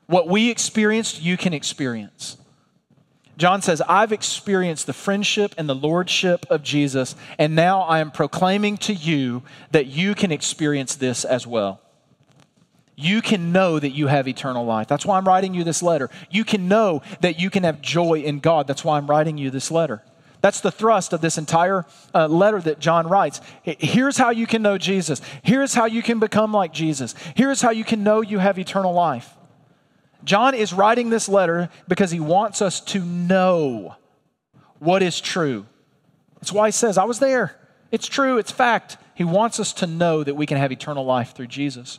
What 0.07 0.27
we 0.27 0.51
experienced, 0.51 1.23
you 1.23 1.37
can 1.37 1.55
experience. 1.55 2.37
John 3.41 3.63
says, 3.63 3.81
I've 3.89 4.13
experienced 4.13 4.87
the 4.87 4.93
friendship 4.93 5.55
and 5.57 5.67
the 5.67 5.75
lordship 5.75 6.45
of 6.51 6.63
Jesus, 6.63 7.17
and 7.39 7.57
now 7.57 7.81
I 7.81 8.01
am 8.01 8.11
proclaiming 8.11 8.77
to 8.79 8.93
you 8.93 9.43
that 9.71 9.87
you 9.87 10.15
can 10.15 10.31
experience 10.31 10.95
this 10.95 11.25
as 11.25 11.47
well. 11.47 11.81
You 12.97 13.23
can 13.23 13.51
know 13.51 13.79
that 13.79 13.93
you 13.93 14.09
have 14.09 14.29
eternal 14.29 14.67
life. 14.67 14.89
That's 14.89 15.07
why 15.07 15.17
I'm 15.17 15.27
writing 15.27 15.55
you 15.55 15.65
this 15.65 15.83
letter. 15.83 16.11
You 16.31 16.45
can 16.45 16.69
know 16.69 17.01
that 17.23 17.41
you 17.41 17.49
can 17.49 17.65
have 17.65 17.81
joy 17.81 18.21
in 18.21 18.41
God. 18.41 18.67
That's 18.67 18.85
why 18.85 18.99
I'm 18.99 19.07
writing 19.07 19.39
you 19.39 19.49
this 19.49 19.71
letter. 19.71 20.03
That's 20.43 20.61
the 20.61 20.71
thrust 20.71 21.15
of 21.15 21.23
this 21.23 21.39
entire 21.39 21.87
uh, 22.15 22.27
letter 22.27 22.61
that 22.61 22.79
John 22.79 23.07
writes. 23.07 23.41
Here's 23.63 24.19
how 24.19 24.31
you 24.31 24.47
can 24.47 24.61
know 24.61 24.77
Jesus. 24.77 25.23
Here's 25.43 25.73
how 25.73 25.87
you 25.87 26.03
can 26.03 26.19
become 26.19 26.53
like 26.53 26.75
Jesus. 26.75 27.15
Here's 27.35 27.63
how 27.63 27.71
you 27.71 27.85
can 27.85 28.05
know 28.05 28.21
you 28.21 28.39
have 28.39 28.59
eternal 28.59 28.93
life. 28.93 29.35
John 30.25 30.55
is 30.55 30.73
writing 30.73 31.11
this 31.11 31.29
letter 31.29 31.69
because 31.89 32.11
he 32.11 32.21
wants 32.21 32.63
us 32.63 32.81
to 32.81 33.01
know 33.01 33.97
what 34.79 35.03
is 35.03 35.21
true. 35.21 35.67
That's 36.37 36.53
why 36.53 36.69
he 36.69 36.73
says, 36.73 36.99
I 36.99 37.05
was 37.05 37.19
there. 37.19 37.57
It's 37.91 38.07
true, 38.07 38.39
it's 38.39 38.51
fact. 38.51 38.97
He 39.15 39.25
wants 39.25 39.61
us 39.61 39.73
to 39.75 39.87
know 39.87 40.25
that 40.25 40.35
we 40.35 40.47
can 40.47 40.57
have 40.57 40.73
eternal 40.73 41.05
life 41.05 41.35
through 41.35 41.49
Jesus. 41.49 41.99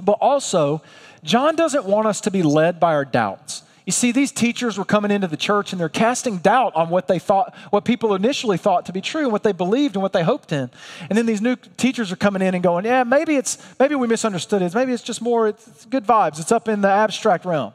But 0.00 0.18
also, 0.20 0.82
John 1.24 1.56
doesn't 1.56 1.84
want 1.84 2.06
us 2.06 2.20
to 2.22 2.30
be 2.30 2.42
led 2.42 2.78
by 2.78 2.94
our 2.94 3.04
doubts. 3.04 3.62
You 3.86 3.92
see, 3.92 4.10
these 4.10 4.32
teachers 4.32 4.76
were 4.76 4.84
coming 4.84 5.12
into 5.12 5.28
the 5.28 5.36
church 5.36 5.72
and 5.72 5.80
they're 5.80 5.88
casting 5.88 6.38
doubt 6.38 6.74
on 6.74 6.90
what 6.90 7.06
they 7.06 7.20
thought, 7.20 7.54
what 7.70 7.84
people 7.84 8.16
initially 8.16 8.58
thought 8.58 8.84
to 8.86 8.92
be 8.92 9.00
true 9.00 9.22
and 9.22 9.32
what 9.32 9.44
they 9.44 9.52
believed 9.52 9.94
and 9.94 10.02
what 10.02 10.12
they 10.12 10.24
hoped 10.24 10.50
in. 10.50 10.68
And 11.08 11.16
then 11.16 11.24
these 11.24 11.40
new 11.40 11.54
teachers 11.76 12.10
are 12.10 12.16
coming 12.16 12.42
in 12.42 12.54
and 12.54 12.64
going, 12.64 12.84
yeah, 12.84 13.04
maybe 13.04 13.36
it's, 13.36 13.58
maybe 13.78 13.94
we 13.94 14.08
misunderstood 14.08 14.60
it. 14.60 14.74
Maybe 14.74 14.92
it's 14.92 15.04
just 15.04 15.22
more, 15.22 15.46
it's 15.46 15.84
good 15.86 16.04
vibes. 16.04 16.40
It's 16.40 16.50
up 16.50 16.68
in 16.68 16.80
the 16.80 16.90
abstract 16.90 17.44
realm. 17.44 17.74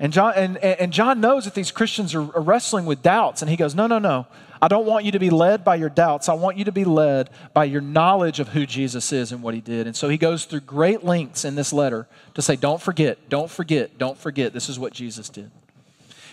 And 0.00 0.12
John, 0.12 0.34
and, 0.34 0.56
and 0.58 0.92
John 0.92 1.20
knows 1.20 1.44
that 1.44 1.54
these 1.54 1.70
Christians 1.70 2.16
are 2.16 2.22
wrestling 2.22 2.84
with 2.84 3.00
doubts, 3.00 3.42
and 3.42 3.48
he 3.48 3.56
goes, 3.56 3.76
No, 3.76 3.86
no, 3.86 4.00
no. 4.00 4.26
I 4.64 4.68
don't 4.68 4.86
want 4.86 5.04
you 5.04 5.12
to 5.12 5.18
be 5.18 5.28
led 5.28 5.62
by 5.62 5.74
your 5.74 5.90
doubts. 5.90 6.26
I 6.26 6.32
want 6.32 6.56
you 6.56 6.64
to 6.64 6.72
be 6.72 6.86
led 6.86 7.28
by 7.52 7.64
your 7.64 7.82
knowledge 7.82 8.40
of 8.40 8.48
who 8.48 8.64
Jesus 8.64 9.12
is 9.12 9.30
and 9.30 9.42
what 9.42 9.52
he 9.52 9.60
did. 9.60 9.86
And 9.86 9.94
so 9.94 10.08
he 10.08 10.16
goes 10.16 10.46
through 10.46 10.60
great 10.60 11.04
lengths 11.04 11.44
in 11.44 11.54
this 11.54 11.70
letter 11.70 12.08
to 12.32 12.40
say, 12.40 12.56
Don't 12.56 12.80
forget, 12.80 13.28
don't 13.28 13.50
forget, 13.50 13.98
don't 13.98 14.16
forget. 14.16 14.54
This 14.54 14.70
is 14.70 14.78
what 14.78 14.94
Jesus 14.94 15.28
did. 15.28 15.50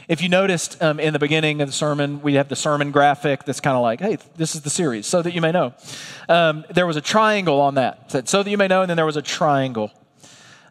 If 0.08 0.22
you 0.22 0.30
noticed 0.30 0.82
um, 0.82 0.98
in 1.02 1.12
the 1.12 1.20
beginning 1.20 1.60
of 1.60 1.68
the 1.68 1.74
sermon, 1.74 2.22
we 2.22 2.36
have 2.36 2.48
the 2.48 2.56
sermon 2.56 2.92
graphic 2.92 3.44
that's 3.44 3.60
kind 3.60 3.76
of 3.76 3.82
like, 3.82 4.00
hey, 4.00 4.18
this 4.38 4.56
is 4.56 4.62
the 4.62 4.70
series, 4.70 5.06
so 5.08 5.22
that 5.22 5.34
you 5.34 5.42
may 5.42 5.52
know. 5.52 5.74
Um, 6.30 6.64
there 6.70 6.88
was 6.88 6.96
a 6.96 7.02
triangle 7.02 7.60
on 7.60 7.76
that, 7.76 8.10
said, 8.14 8.30
so 8.30 8.44
that 8.44 8.50
you 8.50 8.58
may 8.58 8.70
know, 8.70 8.80
and 8.80 8.90
then 8.90 8.96
there 8.96 9.06
was 9.06 9.18
a 9.18 9.22
triangle. 9.22 9.92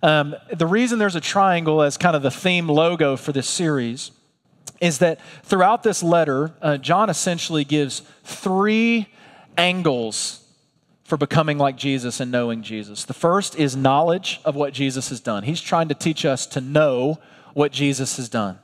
Um, 0.02 0.34
the 0.50 0.66
reason 0.66 0.98
there's 0.98 1.14
a 1.14 1.20
triangle 1.20 1.82
as 1.82 1.98
kind 1.98 2.16
of 2.16 2.22
the 2.22 2.30
theme 2.30 2.68
logo 2.68 3.16
for 3.16 3.32
this 3.32 3.46
series 3.46 4.12
is 4.80 4.98
that 4.98 5.20
throughout 5.42 5.82
this 5.82 6.02
letter, 6.02 6.52
uh, 6.62 6.78
John 6.78 7.10
essentially 7.10 7.64
gives 7.64 8.02
three 8.24 9.08
angles 9.56 10.44
for 11.04 11.16
becoming 11.16 11.58
like 11.58 11.76
Jesus 11.76 12.20
and 12.20 12.30
knowing 12.30 12.62
Jesus. 12.62 13.04
The 13.04 13.14
first 13.14 13.56
is 13.56 13.76
knowledge 13.76 14.40
of 14.44 14.54
what 14.54 14.72
Jesus 14.72 15.08
has 15.10 15.20
done. 15.20 15.42
He's 15.42 15.60
trying 15.60 15.88
to 15.88 15.94
teach 15.94 16.24
us 16.24 16.46
to 16.46 16.60
know 16.60 17.18
what 17.52 17.72
Jesus 17.72 18.16
has 18.16 18.28
done. 18.28 18.58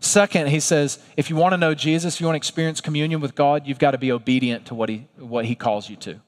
Second, 0.00 0.48
he 0.48 0.60
says, 0.60 0.98
if 1.16 1.30
you 1.30 1.36
want 1.36 1.52
to 1.52 1.56
know 1.56 1.74
Jesus, 1.74 2.14
if 2.14 2.20
you 2.20 2.26
want 2.26 2.34
to 2.34 2.38
experience 2.38 2.80
communion 2.80 3.20
with 3.20 3.34
God, 3.34 3.66
you've 3.66 3.78
got 3.78 3.92
to 3.92 3.98
be 3.98 4.12
obedient 4.12 4.66
to 4.66 4.74
what 4.74 4.88
he, 4.88 5.06
what 5.16 5.44
he 5.44 5.54
calls 5.54 5.88
you 5.88 5.96
to. 5.96 6.20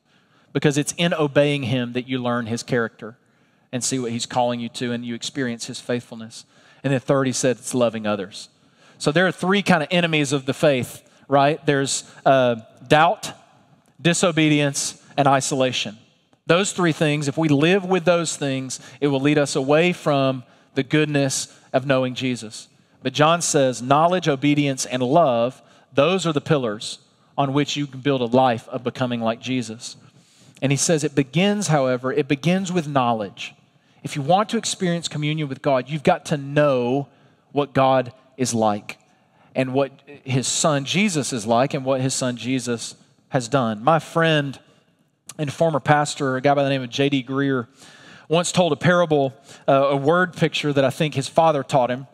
Because 0.52 0.78
it's 0.78 0.94
in 0.96 1.12
obeying 1.12 1.64
him 1.64 1.92
that 1.92 2.08
you 2.08 2.18
learn 2.18 2.46
his 2.46 2.62
character 2.62 3.18
and 3.72 3.82
see 3.82 3.98
what 3.98 4.12
he's 4.12 4.24
calling 4.24 4.60
you 4.60 4.68
to 4.70 4.92
and 4.92 5.04
you 5.04 5.14
experience 5.14 5.66
his 5.66 5.80
faithfulness. 5.80 6.46
And 6.82 6.92
then 6.92 7.00
third, 7.00 7.26
he 7.26 7.32
said 7.32 7.56
it's 7.56 7.74
loving 7.74 8.06
others. 8.06 8.48
So 8.98 9.12
there 9.12 9.26
are 9.26 9.32
three 9.32 9.62
kind 9.62 9.82
of 9.82 9.88
enemies 9.90 10.32
of 10.32 10.46
the 10.46 10.54
faith, 10.54 11.02
right? 11.28 11.64
There's 11.66 12.10
uh, 12.24 12.56
doubt, 12.86 13.32
disobedience, 14.00 15.02
and 15.16 15.28
isolation. 15.28 15.98
Those 16.46 16.72
three 16.72 16.92
things, 16.92 17.28
if 17.28 17.36
we 17.36 17.48
live 17.48 17.84
with 17.84 18.04
those 18.04 18.36
things, 18.36 18.80
it 19.00 19.08
will 19.08 19.20
lead 19.20 19.38
us 19.38 19.56
away 19.56 19.92
from 19.92 20.44
the 20.74 20.82
goodness 20.82 21.52
of 21.72 21.86
knowing 21.86 22.14
Jesus. 22.14 22.68
But 23.02 23.12
John 23.12 23.42
says 23.42 23.82
knowledge, 23.82 24.28
obedience, 24.28 24.86
and 24.86 25.02
love, 25.02 25.60
those 25.92 26.26
are 26.26 26.32
the 26.32 26.40
pillars 26.40 27.00
on 27.36 27.52
which 27.52 27.76
you 27.76 27.86
can 27.86 28.00
build 28.00 28.20
a 28.20 28.26
life 28.26 28.68
of 28.68 28.84
becoming 28.84 29.20
like 29.20 29.40
Jesus. 29.40 29.96
And 30.62 30.72
he 30.72 30.76
says 30.76 31.04
it 31.04 31.14
begins, 31.14 31.68
however, 31.68 32.12
it 32.12 32.28
begins 32.28 32.72
with 32.72 32.88
knowledge. 32.88 33.54
If 34.02 34.16
you 34.16 34.22
want 34.22 34.48
to 34.50 34.56
experience 34.56 35.08
communion 35.08 35.48
with 35.48 35.62
God, 35.62 35.90
you've 35.90 36.02
got 36.02 36.26
to 36.26 36.36
know 36.36 37.08
what 37.52 37.74
God 37.74 38.12
is 38.36 38.54
like 38.54 38.98
and 39.54 39.72
what 39.72 39.90
his 40.24 40.46
son 40.46 40.84
Jesus 40.84 41.32
is 41.32 41.46
like 41.46 41.72
and 41.74 41.84
what 41.84 42.00
his 42.00 42.14
son 42.14 42.36
Jesus 42.36 42.94
has 43.30 43.48
done. 43.48 43.82
My 43.82 43.98
friend 43.98 44.58
and 45.38 45.52
former 45.52 45.80
pastor, 45.80 46.36
a 46.36 46.40
guy 46.40 46.54
by 46.54 46.62
the 46.62 46.68
name 46.68 46.82
of 46.82 46.90
J.D. 46.90 47.24
Greear, 47.24 47.66
once 48.28 48.52
told 48.52 48.72
a 48.72 48.76
parable, 48.76 49.32
uh, 49.66 49.72
a 49.72 49.96
word 49.96 50.36
picture 50.36 50.72
that 50.72 50.84
I 50.84 50.90
think 50.90 51.14
his 51.14 51.28
father 51.28 51.62
taught 51.62 51.90
him. 51.90 52.06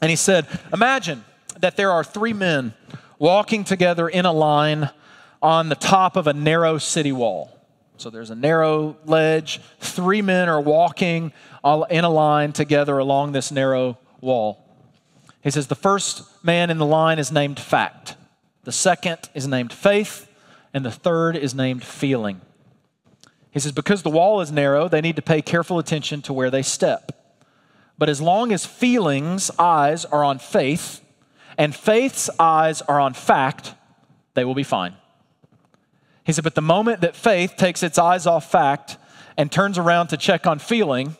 And 0.00 0.10
he 0.10 0.16
said, 0.16 0.46
Imagine 0.72 1.24
that 1.60 1.76
there 1.76 1.90
are 1.90 2.04
three 2.04 2.32
men 2.32 2.74
walking 3.18 3.64
together 3.64 4.08
in 4.08 4.24
a 4.24 4.32
line 4.32 4.90
on 5.42 5.68
the 5.68 5.74
top 5.74 6.16
of 6.16 6.26
a 6.26 6.32
narrow 6.32 6.78
city 6.78 7.12
wall. 7.12 7.54
So 7.96 8.10
there's 8.10 8.30
a 8.30 8.34
narrow 8.34 8.96
ledge. 9.04 9.60
Three 9.80 10.22
men 10.22 10.48
are 10.48 10.60
walking 10.60 11.32
in 11.90 12.04
a 12.04 12.10
line 12.10 12.52
together 12.52 12.98
along 12.98 13.32
this 13.32 13.50
narrow 13.50 13.98
wall. 14.20 14.67
He 15.48 15.52
says 15.52 15.68
the 15.68 15.74
first 15.74 16.44
man 16.44 16.68
in 16.68 16.76
the 16.76 16.84
line 16.84 17.18
is 17.18 17.32
named 17.32 17.58
fact, 17.58 18.16
the 18.64 18.70
second 18.70 19.30
is 19.32 19.48
named 19.48 19.72
faith, 19.72 20.30
and 20.74 20.84
the 20.84 20.90
third 20.90 21.36
is 21.36 21.54
named 21.54 21.82
feeling. 21.82 22.42
He 23.50 23.58
says 23.58 23.72
because 23.72 24.02
the 24.02 24.10
wall 24.10 24.42
is 24.42 24.52
narrow, 24.52 24.88
they 24.88 25.00
need 25.00 25.16
to 25.16 25.22
pay 25.22 25.40
careful 25.40 25.78
attention 25.78 26.20
to 26.20 26.34
where 26.34 26.50
they 26.50 26.60
step. 26.60 27.32
But 27.96 28.10
as 28.10 28.20
long 28.20 28.52
as 28.52 28.66
feelings' 28.66 29.50
eyes 29.58 30.04
are 30.04 30.22
on 30.22 30.38
faith 30.38 31.00
and 31.56 31.74
faith's 31.74 32.28
eyes 32.38 32.82
are 32.82 33.00
on 33.00 33.14
fact, 33.14 33.72
they 34.34 34.44
will 34.44 34.54
be 34.54 34.62
fine. 34.62 34.96
He 36.24 36.34
said, 36.34 36.44
but 36.44 36.56
the 36.56 36.60
moment 36.60 37.00
that 37.00 37.16
faith 37.16 37.54
takes 37.56 37.82
its 37.82 37.96
eyes 37.96 38.26
off 38.26 38.50
fact 38.50 38.98
and 39.38 39.50
turns 39.50 39.78
around 39.78 40.08
to 40.08 40.18
check 40.18 40.46
on 40.46 40.58
feeling, 40.58 41.16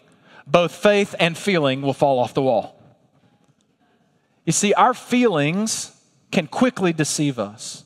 both 0.46 0.74
faith 0.74 1.14
and 1.18 1.34
feeling 1.34 1.80
will 1.80 1.94
fall 1.94 2.18
off 2.18 2.34
the 2.34 2.42
wall. 2.42 2.77
You 4.48 4.52
see, 4.52 4.72
our 4.72 4.94
feelings 4.94 5.94
can 6.30 6.46
quickly 6.46 6.94
deceive 6.94 7.38
us. 7.38 7.84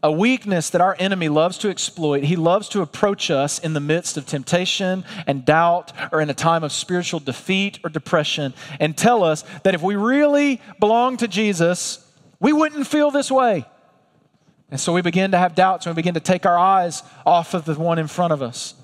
A 0.00 0.12
weakness 0.12 0.70
that 0.70 0.80
our 0.80 0.94
enemy 1.00 1.28
loves 1.28 1.58
to 1.58 1.70
exploit. 1.70 2.22
He 2.22 2.36
loves 2.36 2.68
to 2.68 2.82
approach 2.82 3.32
us 3.32 3.58
in 3.58 3.72
the 3.72 3.80
midst 3.80 4.16
of 4.16 4.24
temptation 4.24 5.04
and 5.26 5.44
doubt 5.44 5.92
or 6.12 6.20
in 6.20 6.30
a 6.30 6.34
time 6.34 6.62
of 6.62 6.70
spiritual 6.70 7.18
defeat 7.18 7.80
or 7.82 7.90
depression 7.90 8.54
and 8.78 8.96
tell 8.96 9.24
us 9.24 9.42
that 9.64 9.74
if 9.74 9.82
we 9.82 9.96
really 9.96 10.60
belong 10.78 11.16
to 11.16 11.26
Jesus, 11.26 12.08
we 12.38 12.52
wouldn't 12.52 12.86
feel 12.86 13.10
this 13.10 13.28
way. 13.28 13.66
And 14.70 14.78
so 14.78 14.92
we 14.92 15.02
begin 15.02 15.32
to 15.32 15.38
have 15.38 15.56
doubts 15.56 15.84
and 15.84 15.96
we 15.96 16.00
begin 16.00 16.14
to 16.14 16.20
take 16.20 16.46
our 16.46 16.56
eyes 16.56 17.02
off 17.26 17.54
of 17.54 17.64
the 17.64 17.74
one 17.74 17.98
in 17.98 18.06
front 18.06 18.32
of 18.32 18.40
us. 18.40 18.74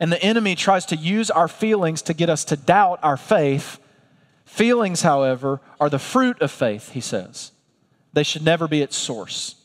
And 0.00 0.10
the 0.10 0.20
enemy 0.20 0.56
tries 0.56 0.84
to 0.86 0.96
use 0.96 1.30
our 1.30 1.46
feelings 1.46 2.02
to 2.02 2.12
get 2.12 2.28
us 2.28 2.44
to 2.46 2.56
doubt 2.56 2.98
our 3.04 3.16
faith 3.16 3.78
Feelings, 4.54 5.02
however, 5.02 5.60
are 5.80 5.90
the 5.90 5.98
fruit 5.98 6.40
of 6.40 6.48
faith, 6.48 6.92
he 6.92 7.00
says. 7.00 7.50
They 8.12 8.22
should 8.22 8.44
never 8.44 8.68
be 8.68 8.82
its 8.82 8.94
source. 8.94 9.56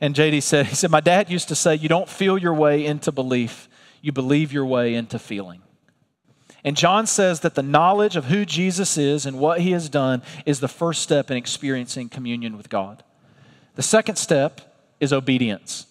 And 0.00 0.16
JD 0.16 0.42
said, 0.42 0.66
he 0.70 0.74
said, 0.74 0.90
My 0.90 0.98
dad 0.98 1.30
used 1.30 1.46
to 1.46 1.54
say, 1.54 1.76
You 1.76 1.88
don't 1.88 2.08
feel 2.08 2.36
your 2.36 2.54
way 2.54 2.84
into 2.84 3.12
belief, 3.12 3.68
you 4.02 4.10
believe 4.10 4.52
your 4.52 4.66
way 4.66 4.96
into 4.96 5.20
feeling. 5.20 5.62
And 6.64 6.76
John 6.76 7.06
says 7.06 7.38
that 7.40 7.54
the 7.54 7.62
knowledge 7.62 8.16
of 8.16 8.24
who 8.24 8.44
Jesus 8.44 8.98
is 8.98 9.26
and 9.26 9.38
what 9.38 9.60
he 9.60 9.70
has 9.70 9.88
done 9.88 10.22
is 10.44 10.58
the 10.58 10.66
first 10.66 11.00
step 11.00 11.30
in 11.30 11.36
experiencing 11.36 12.08
communion 12.08 12.56
with 12.56 12.68
God. 12.68 13.04
The 13.76 13.82
second 13.82 14.16
step 14.16 14.60
is 14.98 15.12
obedience. 15.12 15.86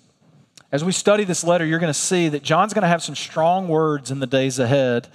As 0.73 0.83
we 0.83 0.91
study 0.91 1.23
this 1.23 1.45
letter, 1.45 1.65
you're 1.65 1.79
going 1.79 1.87
to 1.87 1.97
see 1.97 2.27
that 2.27 2.43
John's 2.43 2.73
going 2.73 2.81
to 2.81 2.89
have 2.89 3.01
some 3.01 3.15
strong 3.15 3.69
words 3.69 4.11
in 4.11 4.19
the 4.19 4.27
days 4.27 4.59
ahead, 4.59 5.07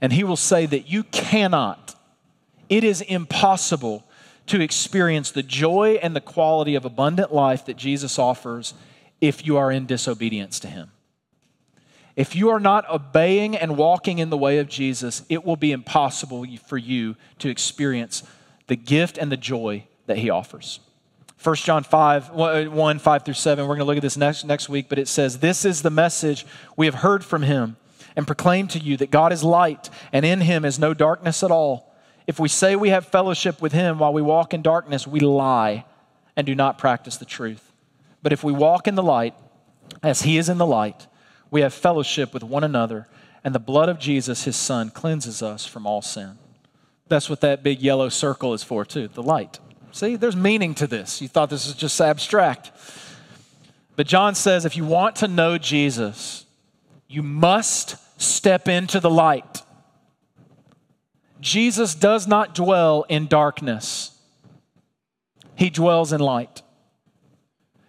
and 0.00 0.12
he 0.12 0.22
will 0.22 0.36
say 0.36 0.64
that 0.66 0.88
you 0.88 1.02
cannot 1.02 1.95
it 2.68 2.84
is 2.84 3.00
impossible 3.02 4.04
to 4.46 4.60
experience 4.60 5.30
the 5.30 5.42
joy 5.42 5.98
and 6.02 6.14
the 6.14 6.20
quality 6.20 6.74
of 6.74 6.84
abundant 6.84 7.32
life 7.32 7.64
that 7.66 7.76
Jesus 7.76 8.18
offers 8.18 8.74
if 9.20 9.46
you 9.46 9.56
are 9.56 9.72
in 9.72 9.86
disobedience 9.86 10.60
to 10.60 10.68
Him. 10.68 10.90
If 12.14 12.34
you 12.34 12.48
are 12.50 12.60
not 12.60 12.88
obeying 12.88 13.56
and 13.56 13.76
walking 13.76 14.18
in 14.18 14.30
the 14.30 14.36
way 14.36 14.58
of 14.58 14.68
Jesus, 14.68 15.22
it 15.28 15.44
will 15.44 15.56
be 15.56 15.72
impossible 15.72 16.46
for 16.66 16.78
you 16.78 17.16
to 17.40 17.48
experience 17.48 18.22
the 18.68 18.76
gift 18.76 19.18
and 19.18 19.30
the 19.30 19.36
joy 19.36 19.84
that 20.06 20.18
He 20.18 20.30
offers. 20.30 20.80
1 21.42 21.56
John 21.56 21.84
5, 21.84 22.30
1, 22.30 22.98
5 22.98 23.24
through 23.24 23.34
7, 23.34 23.66
we're 23.66 23.74
going 23.74 23.80
to 23.80 23.84
look 23.84 23.96
at 23.96 24.02
this 24.02 24.16
next, 24.16 24.44
next 24.44 24.68
week, 24.68 24.88
but 24.88 24.98
it 24.98 25.08
says, 25.08 25.38
This 25.40 25.64
is 25.64 25.82
the 25.82 25.90
message 25.90 26.46
we 26.76 26.86
have 26.86 26.96
heard 26.96 27.24
from 27.24 27.42
Him 27.42 27.76
and 28.16 28.26
proclaim 28.26 28.66
to 28.68 28.78
you 28.78 28.96
that 28.96 29.10
God 29.10 29.32
is 29.32 29.44
light, 29.44 29.90
and 30.12 30.24
in 30.24 30.40
him 30.40 30.64
is 30.64 30.78
no 30.78 30.94
darkness 30.94 31.42
at 31.44 31.50
all. 31.50 31.85
If 32.26 32.40
we 32.40 32.48
say 32.48 32.74
we 32.76 32.88
have 32.90 33.06
fellowship 33.06 33.62
with 33.62 33.72
him 33.72 33.98
while 33.98 34.12
we 34.12 34.22
walk 34.22 34.52
in 34.52 34.62
darkness, 34.62 35.06
we 35.06 35.20
lie 35.20 35.84
and 36.36 36.46
do 36.46 36.54
not 36.54 36.78
practice 36.78 37.16
the 37.16 37.24
truth. 37.24 37.72
But 38.22 38.32
if 38.32 38.42
we 38.42 38.52
walk 38.52 38.88
in 38.88 38.96
the 38.96 39.02
light, 39.02 39.34
as 40.02 40.22
he 40.22 40.36
is 40.36 40.48
in 40.48 40.58
the 40.58 40.66
light, 40.66 41.06
we 41.50 41.60
have 41.60 41.72
fellowship 41.72 42.34
with 42.34 42.42
one 42.42 42.64
another, 42.64 43.06
and 43.44 43.54
the 43.54 43.60
blood 43.60 43.88
of 43.88 43.98
Jesus, 43.98 44.44
his 44.44 44.56
son, 44.56 44.90
cleanses 44.90 45.42
us 45.42 45.64
from 45.64 45.86
all 45.86 46.02
sin. 46.02 46.38
That's 47.08 47.30
what 47.30 47.40
that 47.42 47.62
big 47.62 47.80
yellow 47.80 48.08
circle 48.08 48.52
is 48.52 48.64
for, 48.64 48.84
too 48.84 49.08
the 49.08 49.22
light. 49.22 49.60
See, 49.92 50.16
there's 50.16 50.36
meaning 50.36 50.74
to 50.74 50.86
this. 50.86 51.22
You 51.22 51.28
thought 51.28 51.48
this 51.48 51.66
was 51.66 51.76
just 51.76 52.00
abstract. 52.00 52.72
But 53.94 54.06
John 54.06 54.34
says 54.34 54.64
if 54.64 54.76
you 54.76 54.84
want 54.84 55.16
to 55.16 55.28
know 55.28 55.56
Jesus, 55.56 56.44
you 57.08 57.22
must 57.22 57.96
step 58.20 58.68
into 58.68 59.00
the 59.00 59.08
light. 59.08 59.62
Jesus 61.40 61.94
does 61.94 62.26
not 62.26 62.54
dwell 62.54 63.04
in 63.08 63.26
darkness, 63.26 64.12
he 65.54 65.70
dwells 65.70 66.12
in 66.12 66.20
light. 66.20 66.62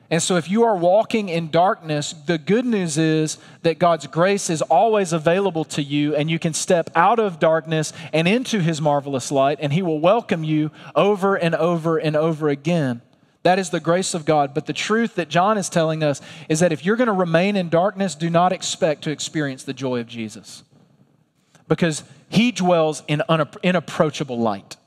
And 0.09 0.23
so, 0.23 0.37
if 0.37 0.49
you 0.49 0.63
are 0.63 0.77
walking 0.77 1.27
in 1.27 1.51
darkness, 1.51 2.13
the 2.13 2.37
good 2.37 2.65
news 2.65 2.97
is 2.97 3.37
that 3.63 3.77
God's 3.77 4.07
grace 4.07 4.49
is 4.49 4.61
always 4.61 5.11
available 5.11 5.65
to 5.65 5.83
you, 5.83 6.15
and 6.15 6.31
you 6.31 6.39
can 6.39 6.53
step 6.53 6.89
out 6.95 7.19
of 7.19 7.39
darkness 7.39 7.91
and 8.13 8.25
into 8.25 8.61
His 8.61 8.79
marvelous 8.79 9.33
light, 9.33 9.57
and 9.61 9.73
He 9.73 9.81
will 9.81 9.99
welcome 9.99 10.45
you 10.45 10.71
over 10.95 11.35
and 11.35 11.53
over 11.55 11.97
and 11.97 12.15
over 12.15 12.47
again. 12.47 13.01
That 13.43 13.59
is 13.59 13.69
the 13.69 13.81
grace 13.81 14.13
of 14.13 14.23
God. 14.23 14.53
But 14.53 14.65
the 14.65 14.73
truth 14.73 15.15
that 15.15 15.29
John 15.29 15.57
is 15.57 15.67
telling 15.67 16.03
us 16.03 16.21
is 16.47 16.61
that 16.61 16.71
if 16.71 16.85
you're 16.85 16.95
going 16.95 17.07
to 17.07 17.13
remain 17.13 17.57
in 17.57 17.67
darkness, 17.67 18.15
do 18.15 18.29
not 18.29 18.53
expect 18.53 19.03
to 19.03 19.11
experience 19.11 19.63
the 19.63 19.73
joy 19.73 19.99
of 19.99 20.07
Jesus 20.07 20.63
because 21.67 22.03
he 22.29 22.51
dwells 22.51 23.03
in 23.07 23.21
inapproachable 23.63 24.39
light. 24.39 24.77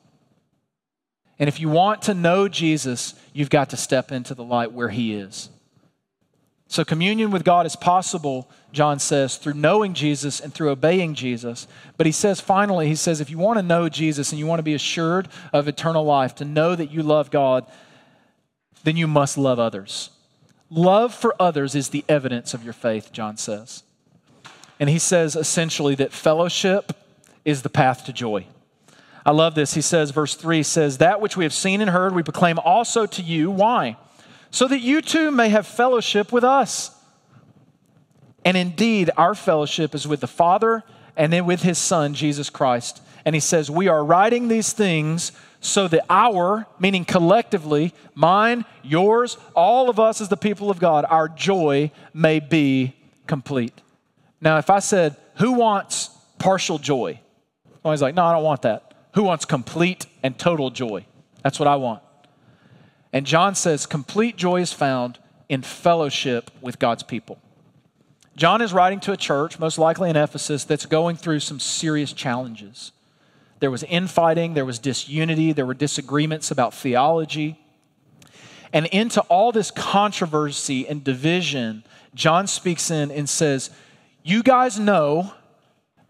And 1.38 1.49
if 1.49 1.59
you 1.59 1.69
want 1.69 2.03
to 2.03 2.14
know 2.14 2.49
Jesus, 2.49 3.14
you've 3.33 3.51
got 3.51 3.71
to 3.71 3.77
step 3.77 4.12
into 4.12 4.35
the 4.35 4.45
light 4.45 4.73
where 4.73 4.90
he 4.90 5.14
is. 5.14 5.49
So, 6.69 6.85
communion 6.85 7.33
with 7.33 7.43
God 7.43 7.66
is 7.66 7.75
possible, 7.75 8.49
John 8.71 9.01
says, 9.01 9.38
through 9.38 9.55
knowing 9.55 9.93
Jesus 9.93 10.38
and 10.38 10.55
through 10.55 10.71
obeying 10.71 11.14
Jesus. 11.14 11.66
But 11.97 12.07
he 12.07 12.12
says, 12.12 12.40
finally, 12.40 12.87
he 12.87 12.95
says, 12.95 13.21
if 13.21 13.29
you 13.29 13.38
want 13.38 13.59
to 13.59 13.62
know 13.64 13.88
Jesus 13.88 14.31
and 14.31 14.38
you 14.38 14.47
want 14.47 14.61
to 14.61 14.64
be 14.64 14.75
assured 14.75 15.29
of 15.53 15.66
eternal 15.66 16.05
life, 16.05 16.37
to 16.37 16.45
know 16.45 16.77
that 16.77 16.93
you 16.93 17.03
love 17.03 17.33
God, 17.33 17.66
then 18.85 18.97
you 18.97 19.09
must 19.09 19.37
love 19.37 19.59
others. 19.59 20.11
Love 20.69 21.12
for 21.12 21.35
others 21.40 21.75
is 21.75 21.88
the 21.88 22.05
evidence 22.09 22.55
of 22.55 22.62
your 22.62 22.73
faith, 22.73 23.12
John 23.12 23.37
says. 23.37 23.83
And 24.81 24.88
he 24.88 24.99
says 24.99 25.37
essentially 25.37 25.95
that 25.97 26.11
fellowship 26.11 26.97
is 27.45 27.62
the 27.62 27.69
path 27.69 28.07
to 28.07 28.12
joy. 28.12 28.47
I 29.25 29.33
love 29.33 29.55
this. 29.55 29.75
He 29.75 29.83
says, 29.83 30.11
verse 30.11 30.35
3 30.35 30.62
says, 30.62 30.99
That 30.99 31.21
which 31.21 31.37
we 31.37 31.45
have 31.45 31.53
seen 31.53 31.83
and 31.83 31.90
heard, 31.90 32.14
we 32.14 32.23
proclaim 32.23 32.59
also 32.59 33.05
to 33.05 33.23
you. 33.23 33.51
Why? 33.51 33.99
So 34.51 34.66
that 34.66 34.81
you 34.81 35.03
too 35.03 35.31
may 35.31 35.51
have 35.51 35.66
fellowship 35.66 36.33
with 36.33 36.43
us. 36.43 36.90
And 38.43 38.57
indeed, 38.57 39.11
our 39.19 39.35
fellowship 39.35 39.95
is 39.95 40.09
with 40.09 40.21
the 40.21 40.27
Father 40.27 40.83
and 41.14 41.31
then 41.31 41.45
with 41.45 41.62
his 41.62 41.77
Son, 41.77 42.14
Jesus 42.14 42.49
Christ. 42.49 43.03
And 43.27 43.35
he 43.35 43.40
says, 43.40 43.71
We 43.71 43.88
are 43.88 44.03
writing 44.03 44.49
these 44.49 44.73
things 44.73 45.33
so 45.61 45.88
that 45.88 46.07
our, 46.09 46.66
meaning 46.79 47.05
collectively, 47.05 47.93
mine, 48.14 48.64
yours, 48.83 49.37
all 49.55 49.90
of 49.90 50.01
us 50.01 50.23
as 50.23 50.31
the 50.31 50.38
people 50.38 50.71
of 50.71 50.79
God, 50.79 51.05
our 51.11 51.29
joy 51.29 51.90
may 52.14 52.40
be 52.40 52.97
complete. 53.27 53.83
Now, 54.40 54.59
if 54.59 54.70
I 54.70 54.79
said, 54.79 55.16
Who 55.37 55.53
wants 55.53 56.11
partial 56.38 56.79
joy? 56.79 57.20
He's 57.85 58.03
like, 58.03 58.14
No, 58.14 58.24
I 58.24 58.33
don't 58.33 58.44
want 58.44 58.62
that. 58.62 58.94
Who 59.14 59.24
wants 59.24 59.44
complete 59.44 60.07
and 60.22 60.38
total 60.38 60.70
joy? 60.70 61.05
That's 61.42 61.59
what 61.59 61.68
I 61.68 61.76
want. 61.76 62.03
And 63.12 63.26
John 63.26 63.55
says, 63.55 63.87
Complete 63.87 64.37
joy 64.37 64.61
is 64.61 64.72
found 64.72 65.18
in 65.48 65.62
fellowship 65.62 66.50
with 66.61 66.79
God's 66.79 67.03
people. 67.03 67.38
John 68.37 68.62
is 68.62 68.72
writing 68.72 69.00
to 69.00 69.12
a 69.12 69.16
church, 69.16 69.59
most 69.59 69.79
likely 69.79 70.09
in 70.09 70.16
Ephesus, 70.16 70.64
that's 70.64 70.87
going 70.87 71.16
through 71.16 71.40
some 71.40 71.61
serious 71.61 72.12
challenges. 72.12 72.92
There 73.59 73.70
was 73.70 73.83
infighting, 73.83 74.55
there 74.55 74.64
was 74.64 74.79
disunity, 74.79 75.53
there 75.53 75.66
were 75.66 75.74
disagreements 75.74 76.50
about 76.50 76.72
theology. 76.72 77.61
And 78.72 78.87
into 78.87 79.20
all 79.22 79.53
this 79.53 79.70
controversy 79.70 80.88
and 80.88 81.05
division, 81.05 81.85
John 82.14 82.46
speaks 82.46 82.90
in 82.90 83.11
and 83.11 83.29
says, 83.29 83.70
You 84.22 84.42
guys 84.42 84.78
know 84.78 85.33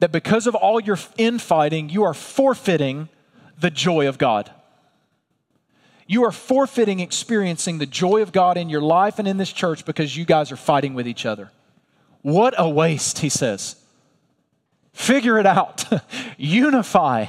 that 0.01 0.13
because 0.13 0.47
of 0.47 0.55
all 0.55 0.81
your 0.81 0.99
infighting, 1.17 1.89
you 1.89 2.03
are 2.03 2.15
forfeiting 2.15 3.09
the 3.59 3.71
joy 3.71 4.09
of 4.09 4.19
God. 4.19 4.51
You 6.07 6.25
are 6.25 6.33
forfeiting 6.33 6.99
experiencing 6.99 7.79
the 7.79 7.87
joy 7.87 8.23
of 8.23 8.33
God 8.33 8.57
in 8.57 8.69
your 8.69 8.81
life 8.81 9.19
and 9.19 9.29
in 9.29 9.37
this 9.37 9.53
church 9.53 9.85
because 9.85 10.17
you 10.17 10.25
guys 10.25 10.51
are 10.51 10.57
fighting 10.57 10.95
with 10.95 11.07
each 11.07 11.25
other. 11.25 11.53
What 12.23 12.55
a 12.59 12.69
waste, 12.69 13.21
he 13.21 13.29
says. 13.29 13.77
Figure 14.93 15.39
it 15.39 15.47
out. 15.47 15.85
Unify. 16.37 17.27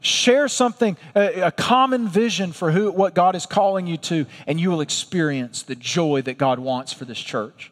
Share 0.00 0.48
something, 0.48 0.96
a, 1.14 1.40
a, 1.40 1.50
common 1.50 2.08
vision 2.08 2.52
for 2.52 2.70
who, 2.70 2.90
what 2.90 3.14
God 3.14 3.34
is 3.34 3.44
calling 3.44 3.86
you 3.86 3.98
to, 3.98 4.24
and 4.46 4.58
you 4.58 4.70
will 4.70 4.80
experience 4.80 5.62
the 5.62 5.74
joy 5.74 6.22
that 6.22 6.38
God 6.38 6.58
wants 6.58 6.92
for 6.92 7.04
this 7.04 7.18
church. 7.18 7.70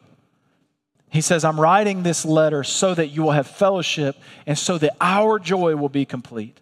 He 1.10 1.20
says, 1.20 1.44
I'm 1.44 1.58
writing 1.58 2.02
this 2.02 2.24
letter 2.24 2.62
so 2.62 2.94
that 2.94 3.08
you 3.08 3.22
will 3.22 3.32
have 3.32 3.46
fellowship 3.46 4.16
and 4.46 4.58
so 4.58 4.76
that 4.78 4.96
our 5.00 5.38
joy 5.38 5.74
will 5.76 5.88
be 5.88 6.04
complete. 6.04 6.60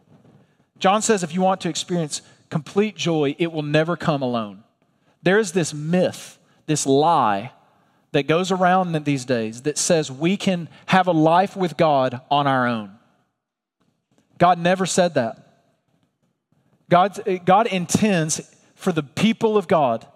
John 0.78 1.02
says, 1.02 1.22
if 1.22 1.34
you 1.34 1.40
want 1.40 1.60
to 1.62 1.68
experience 1.68 2.22
complete 2.48 2.96
joy, 2.96 3.34
it 3.38 3.50
will 3.50 3.62
never 3.62 3.96
come 3.96 4.22
alone. 4.22 4.62
There 5.22 5.38
is 5.38 5.52
this 5.52 5.74
myth, 5.74 6.38
this 6.66 6.86
lie 6.86 7.52
that 8.12 8.28
goes 8.28 8.52
around 8.52 8.92
these 9.04 9.24
days 9.24 9.62
that 9.62 9.78
says 9.78 10.10
we 10.12 10.36
can 10.36 10.68
have 10.86 11.08
a 11.08 11.12
life 11.12 11.56
with 11.56 11.76
God 11.76 12.20
on 12.30 12.46
our 12.46 12.66
own. 12.66 12.92
God 14.38 14.58
never 14.58 14.86
said 14.86 15.14
that. 15.14 15.64
God, 16.88 17.18
God 17.44 17.66
intends 17.66 18.40
for 18.74 18.92
the 18.92 19.02
people 19.02 19.56
of 19.56 19.66
God 19.66 20.06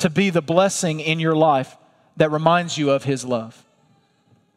to 0.00 0.10
be 0.10 0.28
the 0.28 0.42
blessing 0.42 1.00
in 1.00 1.18
your 1.18 1.34
life 1.36 1.76
that 2.16 2.30
reminds 2.30 2.78
you 2.78 2.90
of 2.90 3.04
His 3.04 3.24
love. 3.24 3.64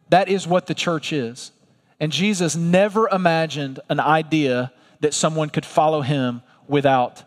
That 0.09 0.29
is 0.29 0.47
what 0.47 0.67
the 0.67 0.73
church 0.73 1.11
is. 1.11 1.51
And 1.99 2.11
Jesus 2.11 2.55
never 2.55 3.09
imagined 3.09 3.79
an 3.89 3.99
idea 3.99 4.71
that 4.99 5.13
someone 5.13 5.49
could 5.49 5.65
follow 5.65 6.01
Him 6.01 6.41
without 6.67 7.23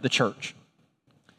the 0.00 0.08
church. 0.08 0.54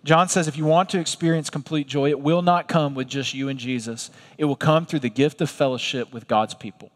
John 0.03 0.29
says 0.29 0.47
if 0.47 0.55
you 0.55 0.65
want 0.65 0.89
to 0.91 0.99
experience 0.99 1.49
complete 1.49 1.87
joy, 1.87 2.09
it 2.09 2.19
will 2.19 2.43
not 2.43 2.67
come 2.67 2.93
with 2.93 3.07
just 3.07 3.33
you 3.33 3.49
and 3.49 3.57
Jesus. 3.57 4.11
It 4.37 4.45
will 4.45 4.55
come 4.55 4.85
through 4.85 4.99
the 4.99 5.09
gift 5.09 5.41
of 5.41 5.49
fellowship 5.49 6.13
with 6.13 6.27
God's 6.27 6.53
people. 6.53 6.91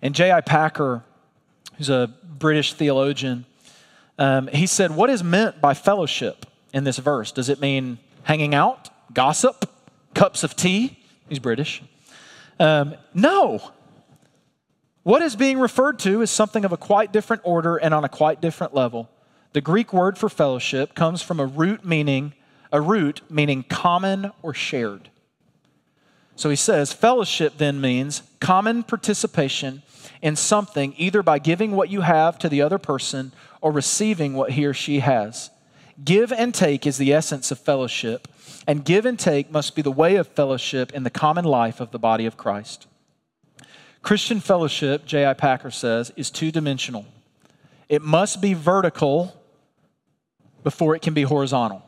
And 0.00 0.14
J.I. 0.14 0.40
Packer, 0.40 1.04
who's 1.76 1.90
a 1.90 2.14
British 2.24 2.72
theologian, 2.72 3.44
um, 4.18 4.46
he 4.46 4.66
said, 4.66 4.96
What 4.96 5.10
is 5.10 5.22
meant 5.22 5.60
by 5.60 5.74
fellowship 5.74 6.46
in 6.72 6.84
this 6.84 6.96
verse? 6.96 7.32
Does 7.32 7.50
it 7.50 7.60
mean 7.60 7.98
hanging 8.22 8.54
out, 8.54 8.88
gossip, 9.12 9.70
cups 10.16 10.42
of 10.42 10.56
tea? 10.56 10.98
He's 11.28 11.38
British. 11.38 11.82
Um, 12.58 12.96
no. 13.14 13.72
What 15.02 15.22
is 15.22 15.36
being 15.36 15.60
referred 15.60 16.00
to 16.00 16.22
is 16.22 16.30
something 16.30 16.64
of 16.64 16.72
a 16.72 16.76
quite 16.76 17.12
different 17.12 17.42
order 17.44 17.76
and 17.76 17.94
on 17.94 18.02
a 18.02 18.08
quite 18.08 18.40
different 18.40 18.74
level. 18.74 19.08
The 19.52 19.60
Greek 19.60 19.92
word 19.92 20.18
for 20.18 20.28
fellowship 20.28 20.94
comes 20.94 21.22
from 21.22 21.38
a 21.38 21.46
root 21.46 21.84
meaning 21.84 22.32
a 22.72 22.80
root 22.80 23.22
meaning 23.30 23.62
common 23.62 24.32
or 24.42 24.52
shared. 24.52 25.08
So 26.34 26.50
he 26.50 26.56
says 26.56 26.92
fellowship 26.92 27.58
then 27.58 27.80
means 27.80 28.22
common 28.40 28.82
participation 28.82 29.82
in 30.20 30.36
something 30.36 30.94
either 30.96 31.22
by 31.22 31.38
giving 31.38 31.72
what 31.72 31.90
you 31.90 32.00
have 32.00 32.38
to 32.40 32.48
the 32.48 32.60
other 32.60 32.78
person 32.78 33.32
or 33.60 33.70
receiving 33.72 34.34
what 34.34 34.52
he 34.52 34.66
or 34.66 34.74
she 34.74 34.98
has. 34.98 35.50
Give 36.04 36.32
and 36.32 36.54
take 36.54 36.86
is 36.86 36.98
the 36.98 37.12
essence 37.12 37.50
of 37.50 37.58
fellowship, 37.58 38.28
and 38.66 38.84
give 38.84 39.06
and 39.06 39.18
take 39.18 39.50
must 39.50 39.74
be 39.74 39.82
the 39.82 39.90
way 39.90 40.16
of 40.16 40.26
fellowship 40.28 40.92
in 40.92 41.02
the 41.02 41.10
common 41.10 41.44
life 41.44 41.80
of 41.80 41.90
the 41.90 41.98
body 41.98 42.26
of 42.26 42.36
Christ. 42.36 42.86
Christian 44.02 44.40
fellowship, 44.40 45.04
J.I. 45.04 45.34
Packer 45.34 45.70
says, 45.70 46.12
is 46.16 46.30
two 46.30 46.52
dimensional. 46.52 47.06
It 47.88 48.02
must 48.02 48.40
be 48.40 48.54
vertical 48.54 49.34
before 50.62 50.94
it 50.94 51.02
can 51.02 51.14
be 51.14 51.22
horizontal. 51.22 51.82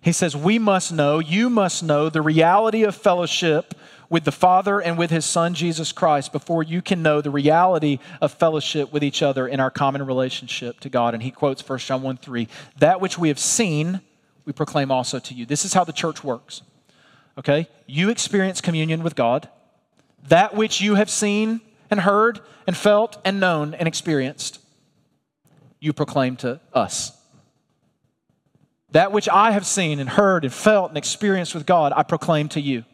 He 0.00 0.12
says, 0.12 0.36
We 0.36 0.58
must 0.58 0.92
know, 0.92 1.18
you 1.18 1.50
must 1.50 1.82
know 1.82 2.08
the 2.08 2.22
reality 2.22 2.84
of 2.84 2.94
fellowship 2.94 3.74
with 4.08 4.24
the 4.24 4.32
Father 4.32 4.80
and 4.80 4.98
with 4.98 5.10
His 5.10 5.24
Son, 5.24 5.54
Jesus 5.54 5.92
Christ, 5.92 6.32
before 6.32 6.62
you 6.62 6.82
can 6.82 7.02
know 7.02 7.20
the 7.20 7.30
reality 7.30 7.98
of 8.20 8.32
fellowship 8.32 8.92
with 8.92 9.04
each 9.04 9.22
other 9.22 9.46
in 9.46 9.60
our 9.60 9.70
common 9.70 10.04
relationship 10.04 10.80
to 10.80 10.88
God. 10.88 11.14
And 11.14 11.22
he 11.22 11.30
quotes 11.30 11.66
1 11.66 11.78
John 11.80 12.02
1 12.02 12.16
3 12.16 12.48
That 12.78 13.00
which 13.00 13.18
we 13.18 13.28
have 13.28 13.38
seen, 13.38 14.00
we 14.50 14.52
proclaim 14.52 14.90
also 14.90 15.20
to 15.20 15.32
you. 15.32 15.46
This 15.46 15.64
is 15.64 15.74
how 15.74 15.84
the 15.84 15.92
church 15.92 16.24
works. 16.24 16.62
Okay? 17.38 17.68
You 17.86 18.10
experience 18.10 18.60
communion 18.60 19.04
with 19.04 19.14
God. 19.14 19.48
that 20.28 20.54
which 20.54 20.80
you 20.80 20.96
have 20.96 21.08
seen 21.08 21.60
and 21.88 22.00
heard 22.00 22.40
and 22.66 22.76
felt 22.76 23.18
and 23.24 23.38
known 23.38 23.74
and 23.74 23.86
experienced, 23.86 24.58
you 25.78 25.92
proclaim 25.92 26.36
to 26.36 26.60
us. 26.74 27.16
That 28.90 29.12
which 29.12 29.28
I 29.28 29.52
have 29.52 29.64
seen 29.64 30.00
and 30.00 30.10
heard 30.10 30.44
and 30.44 30.52
felt 30.52 30.90
and 30.90 30.98
experienced 30.98 31.54
with 31.54 31.64
God, 31.64 31.92
I 31.94 32.02
proclaim 32.02 32.48
to 32.50 32.60
you. 32.60 32.84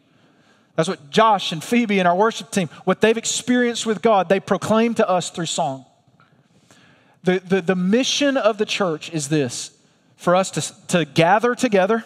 That's 0.75 0.87
what 0.87 1.09
Josh 1.09 1.51
and 1.51 1.63
Phoebe 1.63 1.97
and 1.99 2.07
our 2.07 2.15
worship 2.15 2.51
team, 2.51 2.69
what 2.85 3.01
they've 3.01 3.17
experienced 3.17 3.85
with 3.87 4.03
God, 4.03 4.29
they 4.29 4.39
proclaim 4.39 4.93
to 4.93 5.09
us 5.09 5.31
through 5.31 5.47
song. 5.47 5.85
The, 7.23 7.39
the, 7.39 7.61
the 7.61 7.75
mission 7.75 8.37
of 8.37 8.57
the 8.57 8.65
church 8.65 9.11
is 9.11 9.27
this 9.27 9.76
for 10.17 10.35
us 10.35 10.51
to, 10.51 10.87
to 10.87 11.05
gather 11.05 11.55
together, 11.55 12.03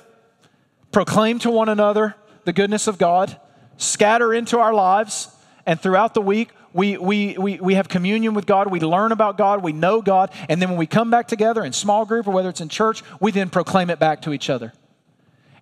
proclaim 0.91 1.39
to 1.39 1.49
one 1.49 1.69
another 1.69 2.15
the 2.43 2.53
goodness 2.53 2.87
of 2.87 2.97
God, 2.97 3.39
scatter 3.77 4.33
into 4.33 4.59
our 4.59 4.73
lives, 4.73 5.29
and 5.65 5.79
throughout 5.79 6.13
the 6.13 6.21
week, 6.21 6.49
we, 6.73 6.97
we, 6.97 7.37
we, 7.37 7.59
we 7.59 7.73
have 7.75 7.89
communion 7.89 8.33
with 8.33 8.45
God, 8.45 8.71
we 8.71 8.79
learn 8.79 9.11
about 9.11 9.37
God, 9.37 9.63
we 9.63 9.73
know 9.73 10.01
God, 10.01 10.31
and 10.49 10.61
then 10.61 10.69
when 10.69 10.77
we 10.77 10.87
come 10.87 11.09
back 11.09 11.27
together 11.27 11.63
in 11.63 11.73
small 11.73 12.05
group 12.05 12.27
or 12.27 12.31
whether 12.31 12.49
it's 12.49 12.61
in 12.61 12.69
church, 12.69 13.03
we 13.19 13.31
then 13.31 13.49
proclaim 13.49 13.89
it 13.89 13.99
back 13.99 14.21
to 14.23 14.33
each 14.33 14.49
other. 14.49 14.73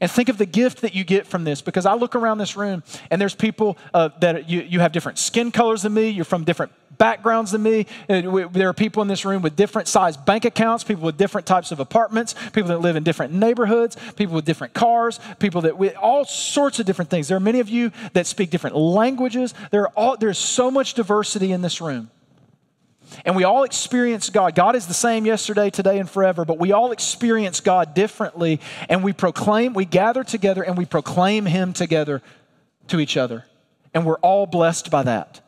And 0.02 0.10
think 0.10 0.30
of 0.30 0.38
the 0.38 0.46
gift 0.46 0.82
that 0.82 0.96
you 0.96 1.04
get 1.04 1.28
from 1.28 1.44
this 1.44 1.62
because 1.62 1.86
I 1.86 1.94
look 1.94 2.16
around 2.16 2.38
this 2.38 2.56
room 2.56 2.84
and 3.12 3.20
there's 3.20 3.36
people 3.36 3.78
uh, 3.94 4.10
that 4.22 4.50
you, 4.50 4.62
you 4.62 4.80
have 4.80 4.94
different 4.94 5.18
skin 5.18 5.52
colors 5.52 5.82
than 5.82 5.94
me, 5.94 6.10
you're 6.10 6.26
from 6.26 6.46
different 6.46 6.72
backgrounds 7.00 7.52
than 7.52 7.64
me. 7.64 7.88
There 8.08 8.70
are 8.70 8.74
people 8.74 9.02
in 9.02 9.08
this 9.08 9.26
room 9.26 9.42
with 9.42 9.56
different 9.56 9.88
sized 9.88 10.24
bank 10.26 10.46
accounts, 10.46 10.84
people 10.84 11.04
with 11.04 11.18
different 11.18 11.48
types 11.48 11.72
of 11.72 11.80
apartments, 11.80 12.36
people 12.54 12.68
that 12.68 12.82
live 12.82 12.96
in 12.96 13.04
different 13.04 13.34
neighborhoods, 13.34 13.98
people 14.16 14.36
with 14.36 14.46
different 14.46 14.76
cars, 14.76 15.20
people 15.40 15.62
that 15.62 15.78
with 15.78 15.96
all 15.96 16.26
sorts 16.26 16.80
of 16.80 16.86
different 16.86 17.10
things. 17.10 17.28
There 17.28 17.38
are 17.38 17.42
many 17.42 17.60
of 17.60 17.70
you 17.70 17.92
that 18.14 18.28
speak 18.28 18.52
different 18.52 18.76
languages. 18.76 19.56
There 19.72 19.82
are 19.84 19.94
all, 19.96 20.18
there's 20.18 20.38
so 20.38 20.70
much 20.70 20.94
diversity 20.94 21.52
in 21.52 21.64
this 21.64 21.82
room. 21.82 22.12
And 23.26 23.36
we 23.36 23.44
all 23.44 23.64
experience 23.64 24.30
God. 24.30 24.54
God 24.54 24.76
is 24.76 24.86
the 24.86 24.94
same 24.94 25.26
yesterday, 25.26 25.72
today, 25.72 25.98
and 25.98 26.08
forever, 26.08 26.46
but 26.46 26.60
we 26.60 26.74
all 26.74 26.92
experience 26.92 27.60
God 27.60 27.96
differently. 27.96 28.60
And 28.88 29.04
we 29.04 29.14
proclaim, 29.14 29.74
we 29.74 29.86
gather 29.86 30.24
together 30.24 30.62
and 30.62 30.78
we 30.78 30.86
proclaim 30.86 31.48
Him 31.48 31.74
together 31.74 32.22
to 32.90 33.00
each 33.00 33.18
other. 33.18 33.46
And 33.94 34.06
we're 34.06 34.20
all 34.20 34.46
blessed 34.46 34.92
by 34.92 35.04
that. 35.04 35.42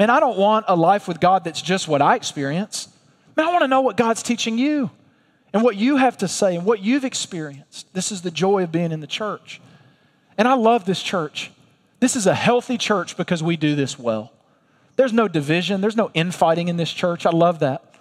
Man, 0.00 0.08
I 0.08 0.18
don't 0.18 0.38
want 0.38 0.64
a 0.66 0.74
life 0.74 1.06
with 1.06 1.20
God 1.20 1.44
that's 1.44 1.60
just 1.60 1.86
what 1.86 2.00
I 2.00 2.16
experience. 2.16 2.88
Man, 3.36 3.46
I 3.46 3.52
want 3.52 3.64
to 3.64 3.68
know 3.68 3.82
what 3.82 3.98
God's 3.98 4.22
teaching 4.22 4.56
you 4.56 4.90
and 5.52 5.62
what 5.62 5.76
you 5.76 5.98
have 5.98 6.16
to 6.18 6.26
say 6.26 6.56
and 6.56 6.64
what 6.64 6.80
you've 6.80 7.04
experienced. 7.04 7.92
This 7.92 8.10
is 8.10 8.22
the 8.22 8.30
joy 8.30 8.62
of 8.62 8.72
being 8.72 8.92
in 8.92 9.00
the 9.00 9.06
church. 9.06 9.60
And 10.38 10.48
I 10.48 10.54
love 10.54 10.86
this 10.86 11.02
church. 11.02 11.52
This 12.00 12.16
is 12.16 12.26
a 12.26 12.34
healthy 12.34 12.78
church 12.78 13.18
because 13.18 13.42
we 13.42 13.58
do 13.58 13.76
this 13.76 13.98
well. 13.98 14.32
There's 14.96 15.12
no 15.12 15.28
division, 15.28 15.82
there's 15.82 15.98
no 15.98 16.10
infighting 16.14 16.68
in 16.68 16.78
this 16.78 16.90
church. 16.90 17.26
I 17.26 17.30
love 17.30 17.58
that 17.58 17.94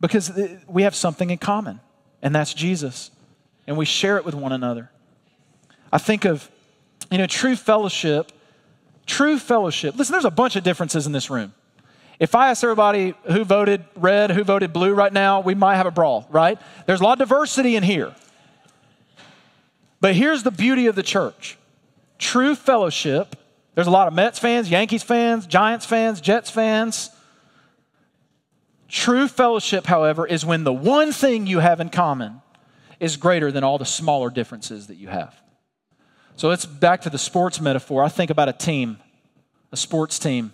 because 0.00 0.32
we 0.66 0.84
have 0.84 0.94
something 0.94 1.28
in 1.28 1.36
common, 1.36 1.80
and 2.22 2.34
that's 2.34 2.54
Jesus. 2.54 3.10
And 3.66 3.76
we 3.76 3.84
share 3.84 4.16
it 4.16 4.24
with 4.24 4.34
one 4.34 4.52
another. 4.52 4.90
I 5.92 5.98
think 5.98 6.24
of, 6.24 6.50
you 7.10 7.18
know, 7.18 7.26
true 7.26 7.56
fellowship 7.56 8.32
True 9.06 9.38
fellowship. 9.38 9.96
Listen, 9.96 10.12
there's 10.12 10.24
a 10.24 10.30
bunch 10.30 10.56
of 10.56 10.64
differences 10.64 11.06
in 11.06 11.12
this 11.12 11.30
room. 11.30 11.52
If 12.18 12.34
I 12.34 12.50
ask 12.50 12.62
everybody 12.62 13.14
who 13.24 13.44
voted 13.44 13.84
red, 13.96 14.30
who 14.30 14.44
voted 14.44 14.72
blue 14.72 14.94
right 14.94 15.12
now, 15.12 15.40
we 15.40 15.54
might 15.54 15.76
have 15.76 15.86
a 15.86 15.90
brawl, 15.90 16.26
right? 16.30 16.58
There's 16.86 17.00
a 17.00 17.04
lot 17.04 17.20
of 17.20 17.28
diversity 17.28 17.74
in 17.74 17.82
here. 17.82 18.14
But 20.00 20.14
here's 20.14 20.42
the 20.42 20.50
beauty 20.50 20.86
of 20.86 20.94
the 20.94 21.02
church 21.02 21.58
true 22.18 22.54
fellowship. 22.54 23.36
There's 23.74 23.86
a 23.86 23.90
lot 23.90 24.06
of 24.06 24.14
Mets 24.14 24.38
fans, 24.38 24.70
Yankees 24.70 25.02
fans, 25.02 25.46
Giants 25.46 25.86
fans, 25.86 26.20
Jets 26.20 26.50
fans. 26.50 27.10
True 28.88 29.26
fellowship, 29.26 29.86
however, 29.86 30.26
is 30.26 30.44
when 30.44 30.64
the 30.64 30.72
one 30.72 31.12
thing 31.12 31.46
you 31.46 31.60
have 31.60 31.80
in 31.80 31.88
common 31.88 32.42
is 33.00 33.16
greater 33.16 33.50
than 33.50 33.64
all 33.64 33.78
the 33.78 33.86
smaller 33.86 34.28
differences 34.28 34.88
that 34.88 34.96
you 34.96 35.08
have. 35.08 35.34
So 36.36 36.48
let's 36.48 36.66
back 36.66 37.02
to 37.02 37.10
the 37.10 37.18
sports 37.18 37.60
metaphor. 37.60 38.02
I 38.02 38.08
think 38.08 38.30
about 38.30 38.48
a 38.48 38.52
team, 38.52 38.98
a 39.70 39.76
sports 39.76 40.18
team. 40.18 40.52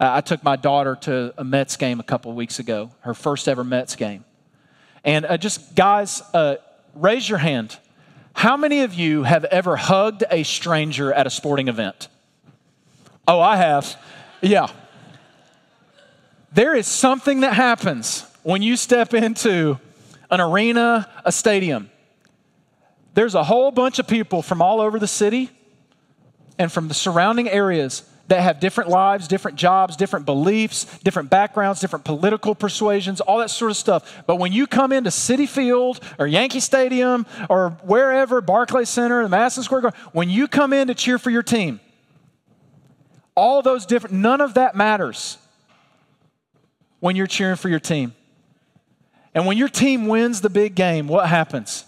Uh, 0.00 0.10
I 0.14 0.20
took 0.20 0.42
my 0.42 0.56
daughter 0.56 0.96
to 1.02 1.34
a 1.36 1.44
Mets 1.44 1.76
game 1.76 2.00
a 2.00 2.02
couple 2.02 2.32
weeks 2.32 2.58
ago, 2.58 2.90
her 3.00 3.12
first 3.12 3.48
ever 3.48 3.64
Mets 3.64 3.96
game. 3.96 4.24
And 5.04 5.26
uh, 5.26 5.36
just, 5.36 5.74
guys, 5.74 6.22
uh, 6.32 6.56
raise 6.94 7.28
your 7.28 7.38
hand. 7.38 7.76
How 8.32 8.56
many 8.56 8.82
of 8.82 8.94
you 8.94 9.24
have 9.24 9.44
ever 9.44 9.76
hugged 9.76 10.24
a 10.30 10.42
stranger 10.42 11.12
at 11.12 11.26
a 11.26 11.30
sporting 11.30 11.68
event? 11.68 12.08
Oh, 13.28 13.40
I 13.40 13.56
have. 13.56 13.96
Yeah. 14.40 14.68
There 16.52 16.74
is 16.74 16.86
something 16.86 17.40
that 17.40 17.54
happens 17.54 18.24
when 18.42 18.62
you 18.62 18.76
step 18.76 19.12
into 19.12 19.78
an 20.30 20.40
arena, 20.40 21.08
a 21.24 21.32
stadium 21.32 21.90
there's 23.14 23.34
a 23.34 23.44
whole 23.44 23.70
bunch 23.70 23.98
of 23.98 24.06
people 24.06 24.42
from 24.42 24.60
all 24.60 24.80
over 24.80 24.98
the 24.98 25.08
city 25.08 25.50
and 26.58 26.70
from 26.70 26.88
the 26.88 26.94
surrounding 26.94 27.48
areas 27.48 28.02
that 28.28 28.40
have 28.40 28.58
different 28.58 28.88
lives, 28.88 29.28
different 29.28 29.56
jobs, 29.58 29.96
different 29.96 30.24
beliefs, 30.24 30.84
different 31.00 31.28
backgrounds, 31.28 31.80
different 31.80 32.04
political 32.04 32.54
persuasions, 32.54 33.20
all 33.20 33.38
that 33.38 33.50
sort 33.50 33.70
of 33.70 33.76
stuff. 33.76 34.24
But 34.26 34.36
when 34.36 34.52
you 34.52 34.66
come 34.66 34.92
into 34.92 35.10
Citi 35.10 35.48
Field 35.48 36.00
or 36.18 36.26
Yankee 36.26 36.60
Stadium 36.60 37.26
or 37.50 37.70
wherever, 37.82 38.40
Barclay 38.40 38.86
Center, 38.86 39.22
the 39.22 39.28
Madison 39.28 39.62
Square 39.62 39.82
Garden, 39.82 40.00
when 40.12 40.30
you 40.30 40.48
come 40.48 40.72
in 40.72 40.88
to 40.88 40.94
cheer 40.94 41.18
for 41.18 41.30
your 41.30 41.42
team, 41.42 41.80
all 43.36 43.62
those 43.62 43.84
different, 43.84 44.16
none 44.16 44.40
of 44.40 44.54
that 44.54 44.74
matters 44.74 45.36
when 47.00 47.16
you're 47.16 47.26
cheering 47.26 47.56
for 47.56 47.68
your 47.68 47.80
team. 47.80 48.14
And 49.34 49.44
when 49.44 49.58
your 49.58 49.68
team 49.68 50.06
wins 50.06 50.40
the 50.40 50.48
big 50.48 50.74
game, 50.74 51.08
what 51.08 51.28
happens? 51.28 51.84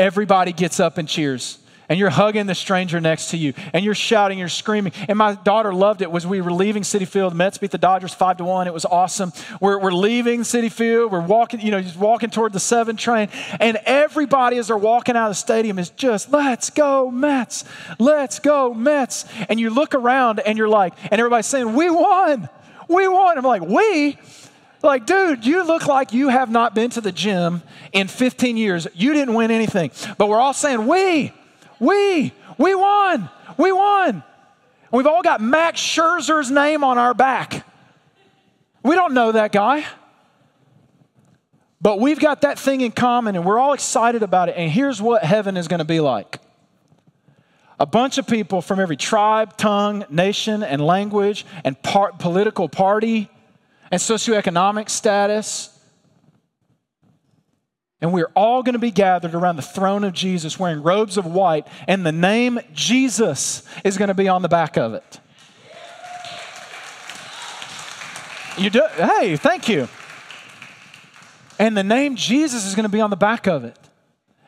Everybody 0.00 0.52
gets 0.52 0.80
up 0.80 0.96
and 0.96 1.06
cheers. 1.06 1.58
And 1.90 1.98
you're 1.98 2.08
hugging 2.08 2.46
the 2.46 2.54
stranger 2.54 3.00
next 3.02 3.32
to 3.32 3.36
you. 3.36 3.52
And 3.74 3.84
you're 3.84 3.94
shouting 3.94 4.38
you're 4.38 4.48
screaming. 4.48 4.94
And 5.08 5.18
my 5.18 5.34
daughter 5.34 5.74
loved 5.74 6.00
it. 6.00 6.10
Was 6.10 6.26
we 6.26 6.40
were 6.40 6.52
leaving 6.52 6.84
Citi 6.84 7.06
Field 7.06 7.34
mets 7.34 7.58
beat 7.58 7.70
the 7.70 7.76
dodgers 7.76 8.14
five 8.14 8.38
to 8.38 8.44
one. 8.44 8.66
It 8.66 8.72
was 8.72 8.86
awesome. 8.86 9.30
We're, 9.60 9.78
we're 9.78 9.92
leaving 9.92 10.40
Citi 10.40 10.72
Field. 10.72 11.12
We're 11.12 11.20
walking 11.20 11.60
you 11.60 11.70
know 11.70 11.82
just 11.82 11.98
walking 11.98 12.30
toward 12.30 12.54
the 12.54 12.60
seven 12.60 12.96
train. 12.96 13.28
And 13.60 13.76
everybody 13.84 14.56
as 14.56 14.68
they're 14.68 14.78
walking 14.78 15.16
out 15.16 15.26
of 15.26 15.32
the 15.32 15.34
stadium 15.34 15.78
is 15.78 15.90
just 15.90 16.32
let's 16.32 16.70
go 16.70 17.10
mets. 17.10 17.66
Let's 17.98 18.38
go 18.38 18.72
mets. 18.72 19.26
And 19.50 19.60
you 19.60 19.68
look 19.68 19.94
around 19.94 20.40
and 20.40 20.56
you're 20.56 20.66
like 20.66 20.94
and 21.10 21.20
everybody's 21.20 21.44
saying 21.44 21.74
we 21.74 21.90
won. 21.90 22.48
We 22.88 23.06
won. 23.06 23.36
I'm 23.36 23.44
like 23.44 23.60
we 23.60 24.16
like, 24.82 25.06
dude, 25.06 25.44
you 25.44 25.64
look 25.64 25.86
like 25.86 26.12
you 26.12 26.28
have 26.28 26.50
not 26.50 26.74
been 26.74 26.90
to 26.90 27.00
the 27.00 27.12
gym 27.12 27.62
in 27.92 28.08
15 28.08 28.56
years. 28.56 28.86
You 28.94 29.12
didn't 29.12 29.34
win 29.34 29.50
anything. 29.50 29.90
But 30.16 30.28
we're 30.28 30.40
all 30.40 30.54
saying, 30.54 30.86
we, 30.86 31.32
we, 31.78 32.32
we 32.58 32.74
won, 32.74 33.28
we 33.58 33.72
won. 33.72 34.22
we've 34.90 35.06
all 35.06 35.22
got 35.22 35.40
Max 35.40 35.80
Scherzer's 35.80 36.50
name 36.50 36.82
on 36.84 36.98
our 36.98 37.14
back. 37.14 37.66
We 38.82 38.94
don't 38.94 39.12
know 39.12 39.32
that 39.32 39.52
guy. 39.52 39.84
But 41.82 41.98
we've 41.98 42.20
got 42.20 42.42
that 42.42 42.58
thing 42.58 42.82
in 42.82 42.92
common 42.92 43.36
and 43.36 43.44
we're 43.44 43.58
all 43.58 43.72
excited 43.72 44.22
about 44.22 44.50
it. 44.50 44.56
And 44.56 44.70
here's 44.70 45.00
what 45.00 45.24
heaven 45.24 45.56
is 45.56 45.66
going 45.68 45.78
to 45.78 45.84
be 45.84 46.00
like 46.00 46.38
a 47.78 47.86
bunch 47.86 48.18
of 48.18 48.26
people 48.26 48.60
from 48.60 48.78
every 48.78 48.96
tribe, 48.96 49.56
tongue, 49.56 50.04
nation, 50.10 50.62
and 50.62 50.84
language 50.84 51.46
and 51.64 51.82
part, 51.82 52.18
political 52.18 52.68
party 52.68 53.30
and 53.90 54.00
socioeconomic 54.00 54.88
status. 54.88 55.76
And 58.00 58.12
we're 58.12 58.30
all 58.34 58.62
going 58.62 58.72
to 58.72 58.78
be 58.78 58.90
gathered 58.90 59.34
around 59.34 59.56
the 59.56 59.62
throne 59.62 60.04
of 60.04 60.14
Jesus 60.14 60.58
wearing 60.58 60.82
robes 60.82 61.18
of 61.18 61.26
white, 61.26 61.66
and 61.86 62.04
the 62.04 62.12
name 62.12 62.60
Jesus 62.72 63.62
is 63.84 63.98
going 63.98 64.08
to 64.08 64.14
be 64.14 64.28
on 64.28 64.42
the 64.42 64.48
back 64.48 64.78
of 64.78 64.94
it. 64.94 65.20
You 68.56 68.70
do, 68.70 68.82
hey, 68.96 69.36
thank 69.36 69.68
you. 69.68 69.88
And 71.58 71.76
the 71.76 71.84
name 71.84 72.16
Jesus 72.16 72.64
is 72.64 72.74
going 72.74 72.84
to 72.84 72.90
be 72.90 73.02
on 73.02 73.10
the 73.10 73.16
back 73.16 73.46
of 73.46 73.64
it. 73.64 73.78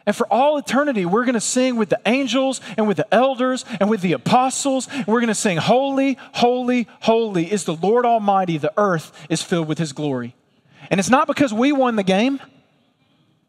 And 0.05 0.17
for 0.17 0.27
all 0.33 0.59
eternity, 0.59 1.07
we're 1.07 1.25
going 1.25 1.35
to 1.35 1.41
sing 1.41 1.77
with 1.77 1.89
the 1.89 2.01
angels 2.07 2.61
and 2.77 2.89
with 2.89 2.97
the 2.97 3.15
elders 3.15 3.65
and 3.81 3.89
with 3.89 4.01
the 4.01 4.13
apostles. 4.13 4.89
We're 5.07 5.21
going 5.21 5.29
to 5.29 5.35
sing, 5.35 5.59
Holy, 5.59 6.19
holy, 6.33 6.89
holy 7.01 7.53
is 7.53 7.65
the 7.65 7.77
Lord 7.77 8.05
Almighty. 8.05 8.59
The 8.59 8.73
earth 8.77 9.13
is 9.31 9.43
filled 9.43 9.69
with 9.69 9.79
his 9.79 9.93
glory. 9.93 10.35
And 10.91 10.99
it's 10.99 11.11
not 11.11 11.29
because 11.29 11.55
we 11.55 11.73
won 11.73 11.97
the 11.97 12.03
game, 12.03 12.41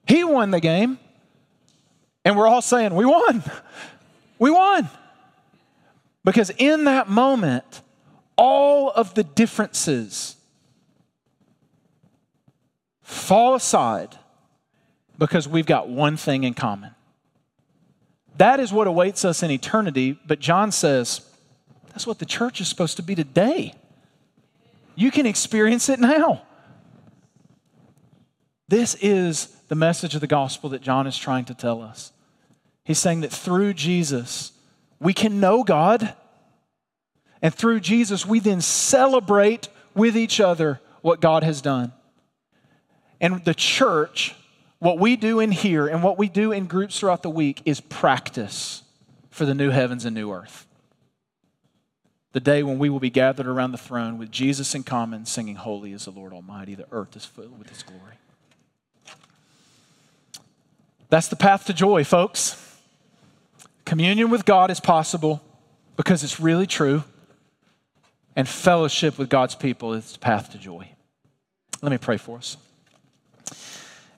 he 0.08 0.24
won 0.24 0.52
the 0.52 0.60
game. 0.60 1.00
And 2.26 2.38
we're 2.38 2.48
all 2.48 2.62
saying, 2.62 2.94
We 2.94 3.06
won. 3.06 3.44
We 4.40 4.52
won. 4.52 4.90
Because 6.24 6.52
in 6.58 6.86
that 6.86 7.10
moment, 7.10 7.82
all 8.38 8.92
of 8.92 9.14
the 9.14 9.24
differences 9.24 10.36
fall 13.02 13.56
aside 13.56 14.18
because 15.24 15.48
we've 15.48 15.66
got 15.66 15.88
one 15.88 16.18
thing 16.18 16.44
in 16.44 16.54
common. 16.54 16.94
That 18.36 18.60
is 18.60 18.74
what 18.74 18.88
awaits 18.88 19.24
us 19.24 19.42
in 19.42 19.52
eternity, 19.52 20.20
but 20.28 20.40
John 20.40 20.70
says 20.70 21.22
That's 21.92 22.06
what 22.06 22.20
the 22.20 22.26
church 22.26 22.60
is 22.60 22.68
supposed 22.68 22.98
to 22.98 23.04
be 23.04 23.16
today. 23.16 23.74
You 24.96 25.12
can 25.12 25.26
experience 25.26 25.88
it 25.88 26.02
now. 26.02 26.42
This 28.68 28.96
is 28.96 29.46
the 29.70 29.76
message 29.76 30.14
of 30.14 30.20
the 30.20 30.28
gospel 30.28 30.70
that 30.72 30.82
John 30.82 31.08
is 31.08 31.18
trying 31.18 31.46
to 31.46 31.54
tell 31.54 31.82
us. 31.82 32.12
He's 32.84 33.00
saying 33.00 33.22
that 33.22 33.32
through 33.32 33.76
Jesus, 33.76 34.52
we 35.00 35.14
can 35.14 35.40
know 35.40 35.64
God. 35.64 36.16
And 37.42 37.56
through 37.56 37.80
Jesus, 37.80 38.26
we 38.26 38.42
then 38.42 38.60
celebrate 38.60 39.70
with 39.96 40.18
each 40.18 40.42
other 40.42 40.82
what 41.02 41.22
God 41.22 41.44
has 41.44 41.62
done. 41.62 41.94
And 43.22 43.46
the 43.46 43.54
church, 43.54 44.36
what 44.84 45.00
we 45.00 45.16
do 45.16 45.40
in 45.40 45.52
here 45.52 45.88
and 45.88 46.04
what 46.04 46.18
we 46.18 46.28
do 46.28 46.52
in 46.52 46.66
groups 46.66 47.00
throughout 47.00 47.24
the 47.24 47.30
week 47.30 47.62
is 47.64 47.80
practice 47.80 48.84
for 49.30 49.46
the 49.46 49.54
new 49.54 49.70
heavens 49.70 50.04
and 50.04 50.14
new 50.14 50.30
earth. 50.30 50.68
The 52.34 52.42
day 52.42 52.64
when 52.64 52.80
we 52.80 52.90
will 52.90 53.00
be 53.00 53.10
gathered 53.10 53.48
around 53.48 53.72
the 53.72 53.78
throne 53.78 54.18
with 54.18 54.30
Jesus 54.30 54.76
in 54.76 54.84
common, 54.84 55.26
singing, 55.26 55.56
Holy 55.56 55.94
is 55.94 56.04
the 56.04 56.12
Lord 56.12 56.34
Almighty. 56.34 56.76
The 56.76 56.88
earth 56.92 57.16
is 57.16 57.24
filled 57.24 57.58
with 57.58 57.70
His 57.70 57.82
glory. 57.82 58.18
That's 61.08 61.30
the 61.30 61.38
path 61.38 61.64
to 61.68 61.74
joy, 61.74 62.04
folks. 62.04 62.78
Communion 63.86 64.30
with 64.30 64.44
God 64.44 64.70
is 64.70 64.82
possible 64.82 65.42
because 65.96 66.26
it's 66.26 66.42
really 66.42 66.68
true, 66.68 67.06
and 68.36 68.50
fellowship 68.50 69.18
with 69.18 69.30
God's 69.30 69.56
people 69.56 69.94
is 69.94 70.12
the 70.12 70.20
path 70.20 70.52
to 70.52 70.58
joy. 70.58 70.90
Let 71.82 71.92
me 71.92 71.98
pray 71.98 72.18
for 72.18 72.38
us. 72.38 72.58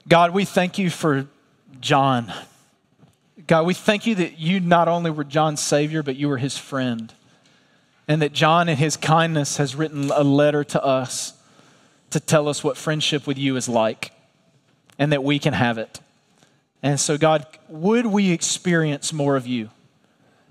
God, 0.08 0.30
we 0.30 0.44
thank 0.44 0.78
you 0.78 0.88
for 0.88 1.26
John. 1.80 2.32
God, 3.48 3.66
we 3.66 3.74
thank 3.74 4.06
you 4.06 4.14
that 4.16 4.38
you 4.38 4.60
not 4.60 4.86
only 4.86 5.10
were 5.10 5.24
John's 5.24 5.60
Savior, 5.60 6.02
but 6.02 6.14
you 6.14 6.28
were 6.28 6.38
his 6.38 6.56
friend. 6.56 7.12
And 8.06 8.22
that 8.22 8.32
John, 8.32 8.68
in 8.68 8.76
his 8.76 8.96
kindness, 8.96 9.56
has 9.56 9.74
written 9.74 10.10
a 10.12 10.22
letter 10.22 10.62
to 10.62 10.84
us 10.84 11.32
to 12.10 12.20
tell 12.20 12.48
us 12.48 12.62
what 12.62 12.76
friendship 12.76 13.26
with 13.26 13.36
you 13.36 13.56
is 13.56 13.68
like 13.68 14.12
and 14.96 15.10
that 15.12 15.24
we 15.24 15.40
can 15.40 15.54
have 15.54 15.76
it. 15.76 15.98
And 16.84 17.00
so, 17.00 17.18
God, 17.18 17.44
would 17.68 18.06
we 18.06 18.30
experience 18.30 19.12
more 19.12 19.34
of 19.34 19.46
you? 19.48 19.70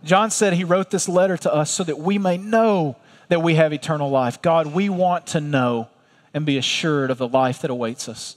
John 0.04 0.32
said 0.32 0.52
he 0.54 0.66
wrote 0.66 0.92
this 0.92 1.08
letter 1.08 1.38
to 1.38 1.54
us 1.54 1.72
so 1.72 1.86
that 1.86 1.98
we 1.98 2.18
may 2.18 2.38
know 2.38 2.98
that 3.30 3.42
we 3.42 3.56
have 3.56 3.72
eternal 3.72 4.10
life. 4.10 4.42
God, 4.42 4.68
we 4.68 4.90
want 4.90 5.28
to 5.28 5.40
know 5.40 5.88
and 6.34 6.46
be 6.46 6.58
assured 6.58 7.10
of 7.10 7.18
the 7.18 7.28
life 7.28 7.62
that 7.62 7.72
awaits 7.72 8.10
us. 8.10 8.36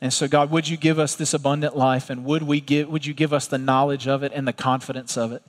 And 0.00 0.12
so, 0.12 0.28
God, 0.28 0.50
would 0.50 0.68
you 0.68 0.76
give 0.76 0.98
us 0.98 1.14
this 1.14 1.32
abundant 1.32 1.76
life 1.76 2.10
and 2.10 2.24
would, 2.24 2.42
we 2.42 2.60
give, 2.60 2.88
would 2.88 3.06
you 3.06 3.14
give 3.14 3.32
us 3.32 3.46
the 3.46 3.58
knowledge 3.58 4.06
of 4.06 4.22
it 4.22 4.32
and 4.34 4.46
the 4.46 4.52
confidence 4.52 5.16
of 5.16 5.32
it? 5.32 5.42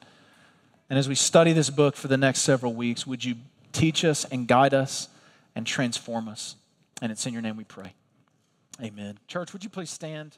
And 0.89 0.97
as 0.97 1.09
we 1.09 1.15
study 1.15 1.51
this 1.51 1.69
book 1.69 1.95
for 1.95 2.07
the 2.07 2.17
next 2.17 2.41
several 2.41 2.73
weeks, 2.73 3.05
would 3.05 3.25
you 3.25 3.35
teach 3.73 4.05
us 4.05 4.23
and 4.25 4.47
guide 4.47 4.73
us 4.73 5.09
and 5.53 5.67
transform 5.67 6.29
us? 6.29 6.55
And 7.01 7.11
it's 7.11 7.25
in 7.25 7.33
your 7.33 7.41
name 7.41 7.57
we 7.57 7.65
pray. 7.65 7.93
Amen. 8.81 9.19
Church, 9.27 9.51
would 9.51 9.63
you 9.63 9.69
please 9.69 9.89
stand? 9.89 10.37